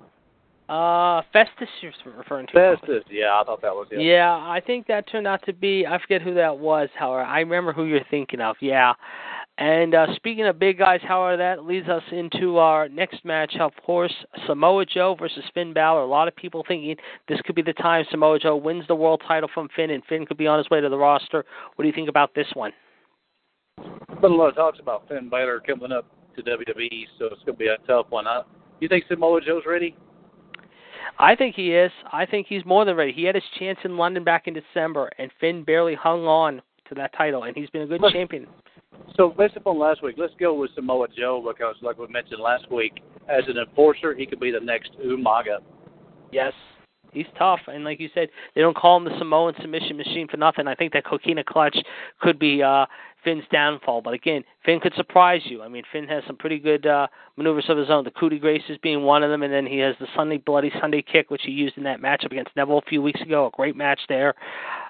[0.69, 2.53] Uh, Festus, you're referring to.
[2.53, 4.01] Festus, yeah, I thought that was him.
[4.01, 5.87] Yeah, I think that turned out to be.
[5.87, 6.89] I forget who that was.
[6.99, 8.57] However, I remember who you're thinking of.
[8.61, 8.95] Yeah.
[9.59, 13.55] And uh, speaking of big guys, however, that leads us into our next match.
[13.61, 14.13] Of course,
[14.47, 16.01] Samoa Joe versus Finn Balor.
[16.01, 16.97] A lot of people thinking
[17.29, 20.27] this could be the time Samoa Joe wins the world title from Finn, and Finn
[20.27, 21.45] could be on his way to the roster.
[21.77, 22.73] What do you think about this one?
[24.21, 26.07] Been a lot of talks about Finn Balor coming up
[26.37, 28.27] to WWE, so it's going to be a tough one.
[28.27, 28.43] I,
[28.81, 29.95] you think Samoa Joe's ready?
[31.19, 31.91] I think he is.
[32.13, 33.13] I think he's more than ready.
[33.13, 36.95] He had his chance in London back in December, and Finn barely hung on to
[36.97, 38.47] that title, and he's been a good champion.
[39.17, 42.71] So based upon last week, let's go with Samoa Joe because, like we mentioned last
[42.71, 45.59] week, as an enforcer, he could be the next Umaga.
[46.33, 46.53] Yes.
[47.13, 50.37] He's tough, and like you said, they don't call him the Samoan submission machine for
[50.37, 50.67] nothing.
[50.67, 51.77] I think that coquina clutch
[52.21, 52.87] could be uh
[53.25, 54.03] Finn's downfall.
[54.03, 55.63] But again, Finn could surprise you.
[55.63, 57.07] I mean, Finn has some pretty good uh
[57.37, 58.05] maneuvers of his own.
[58.05, 60.39] The coup de grace is being one of them, and then he has the Sunday
[60.39, 63.47] Bloody Sunday kick, which he used in that matchup against Neville a few weeks ago.
[63.47, 64.35] A great match there,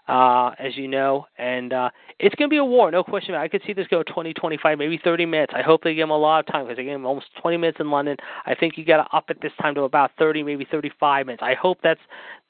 [0.08, 1.26] uh, as you know.
[1.38, 3.34] And uh it's going to be a war, no question.
[3.34, 5.52] I could see this go 20, 25, maybe 30 minutes.
[5.54, 7.56] I hope they give him a lot of time because they gave him almost 20
[7.56, 8.16] minutes in London.
[8.46, 11.42] I think you got to up it this time to about 30, maybe 35 minutes.
[11.42, 12.00] I hope that's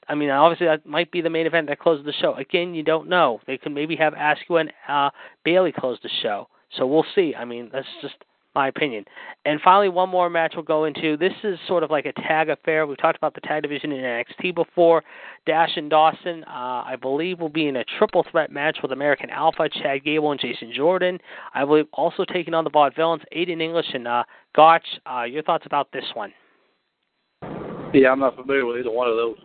[0.07, 2.35] I mean, obviously that might be the main event that closes the show.
[2.35, 3.39] Again, you don't know.
[3.47, 5.09] They could maybe have Asuka and uh,
[5.43, 6.47] Bayley close the show.
[6.77, 7.33] So we'll see.
[7.35, 8.15] I mean, that's just
[8.55, 9.03] my opinion.
[9.43, 11.17] And finally, one more match we'll go into.
[11.17, 12.87] This is sort of like a tag affair.
[12.87, 15.03] We've talked about the tag division in NXT before.
[15.45, 19.29] Dash and Dawson, uh, I believe, will be in a triple threat match with American
[19.29, 21.19] Alpha, Chad Gable, and Jason Jordan.
[21.53, 24.23] I believe also taking on the Vaudevillains, Aiden English and uh,
[24.55, 24.85] Gotch.
[25.05, 26.33] Uh, your thoughts about this one?
[27.93, 29.37] Yeah, I'm not familiar with either one of those.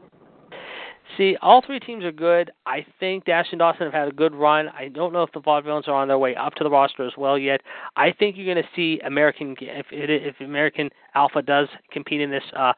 [1.21, 2.51] See, all three teams are good.
[2.64, 4.71] I think Dash and Dawson have had a good run.
[4.71, 7.12] I don't know if the Vaudevillains are on their way up to the roster as
[7.18, 7.61] well yet.
[7.95, 12.43] I think you're going to see American if if American Alpha does compete in this
[12.57, 12.73] uh,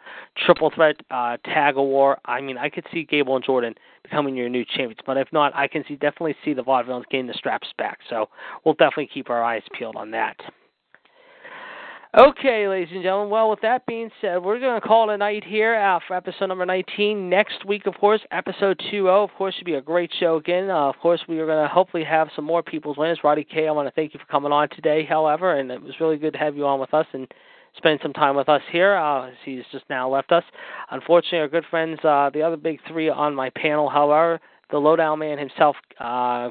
[0.44, 2.18] triple threat uh, tag war.
[2.24, 5.54] I mean, I could see Gable and Jordan becoming your new champions, but if not,
[5.54, 8.00] I can see definitely see the Vaudevillains getting the straps back.
[8.10, 8.28] So
[8.64, 10.36] we'll definitely keep our eyes peeled on that.
[12.14, 13.30] Okay, ladies and gentlemen.
[13.30, 16.14] Well, with that being said, we're going to call it a night here uh, for
[16.14, 17.30] episode number 19.
[17.30, 20.68] Next week, of course, episode 20, of course, should be a great show again.
[20.68, 23.20] Uh, of course, we are going to hopefully have some more people's wins.
[23.24, 25.94] Roddy K, I want to thank you for coming on today, however, and it was
[26.00, 27.26] really good to have you on with us and
[27.78, 28.94] spend some time with us here.
[28.94, 30.44] Uh, he's just now left us.
[30.90, 34.38] Unfortunately, our good friends, uh, the other big three on my panel, however,
[34.70, 36.50] the lowdown man himself, uh,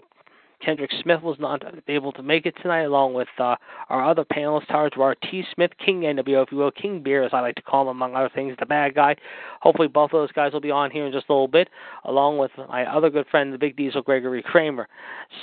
[0.63, 3.55] Kendrick Smith was not able to make it tonight, along with uh,
[3.89, 5.43] our other panelists, Tara Gerard T.
[5.53, 8.15] Smith, King NWO, if you will, King Beer, as I like to call him, among
[8.15, 9.15] other things, the bad guy.
[9.61, 11.69] Hopefully, both of those guys will be on here in just a little bit,
[12.05, 14.87] along with my other good friend, the Big Diesel, Gregory Kramer.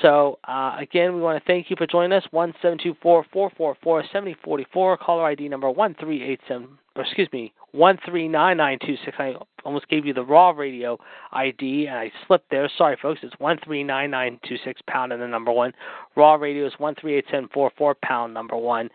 [0.02, 2.24] So, uh, again, we want to thank you for joining us.
[2.30, 4.96] One seven two four four four four seventy forty four.
[4.96, 6.68] Caller ID number one three eight seven.
[6.98, 9.16] Excuse me, one three nine nine two six.
[9.18, 9.34] I
[9.64, 10.98] almost gave you the raw radio
[11.32, 12.70] ID and I slipped there.
[12.76, 13.20] Sorry, folks.
[13.22, 15.72] It's one three nine nine two six pound and the number one.
[16.16, 18.90] Raw radio is one three eight seven four four pound number one.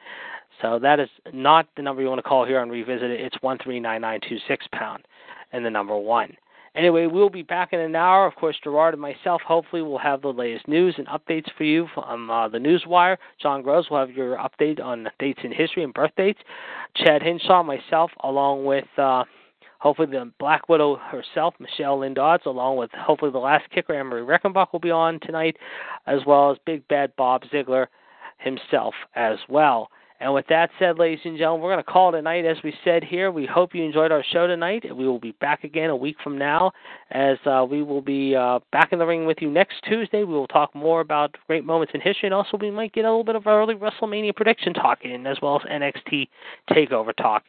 [0.61, 3.21] So that is not the number you want to call here and revisit it.
[3.21, 5.03] It's one three nine nine two six pound
[5.51, 6.35] and the number one.
[6.75, 8.25] Anyway, we'll be back in an hour.
[8.25, 11.87] Of course, Gerard and myself hopefully will have the latest news and updates for you
[11.93, 13.17] from uh, the Newswire.
[13.39, 16.39] John Gross will have your update on dates in history and birth dates.
[16.95, 19.23] Chad Hinshaw, myself, along with uh,
[19.77, 24.23] hopefully the Black Widow herself, Michelle Lynn Dodds, along with hopefully the last kicker, Emery
[24.23, 25.57] Reckenbach, will be on tonight,
[26.07, 27.87] as well as Big Bad Bob Ziegler
[28.39, 29.89] himself as well.
[30.23, 32.45] And with that said, ladies and gentlemen, we're going to call it a night.
[32.45, 34.85] As we said here, we hope you enjoyed our show tonight.
[34.95, 36.71] We will be back again a week from now,
[37.11, 40.19] as uh, we will be uh, back in the ring with you next Tuesday.
[40.19, 43.09] We will talk more about great moments in history, and also we might get a
[43.09, 46.29] little bit of early WrestleMania prediction talk in, as well as NXT
[46.71, 47.43] Takeover talk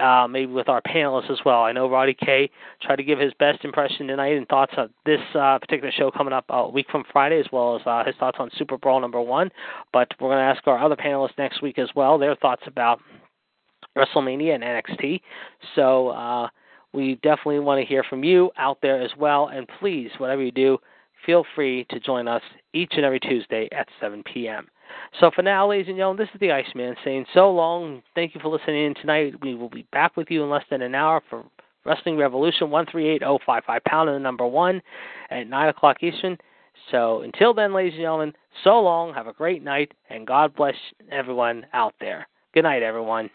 [0.00, 1.62] uh, maybe with our panelists as well.
[1.62, 2.50] I know Roddy K
[2.82, 6.32] tried to give his best impression tonight and thoughts on this uh, particular show coming
[6.32, 9.20] up a week from Friday, as well as uh, his thoughts on Super Brawl number
[9.20, 9.50] one.
[9.92, 13.00] But we're going to ask our other panelists next week as well their thoughts about
[13.96, 15.20] WrestleMania and NXT.
[15.74, 16.48] So uh,
[16.92, 19.48] we definitely want to hear from you out there as well.
[19.48, 20.78] And please, whatever you do,
[21.24, 24.68] feel free to join us each and every Tuesday at 7 p.m.
[25.20, 28.02] So for now, ladies and gentlemen, this is the Iceman saying so long.
[28.14, 29.34] Thank you for listening in tonight.
[29.42, 31.44] We will be back with you in less than an hour for
[31.84, 34.82] Wrestling Revolution 138055 pound and the number one
[35.30, 36.38] at 9 o'clock Eastern.
[36.90, 38.32] So until then, ladies and gentlemen,
[38.62, 39.14] so long.
[39.14, 40.74] Have a great night, and God bless
[41.10, 42.26] everyone out there.
[42.52, 43.30] Good night, everyone.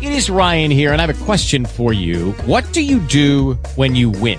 [0.00, 2.32] It is Ryan here, and I have a question for you.
[2.46, 4.38] What do you do when you win?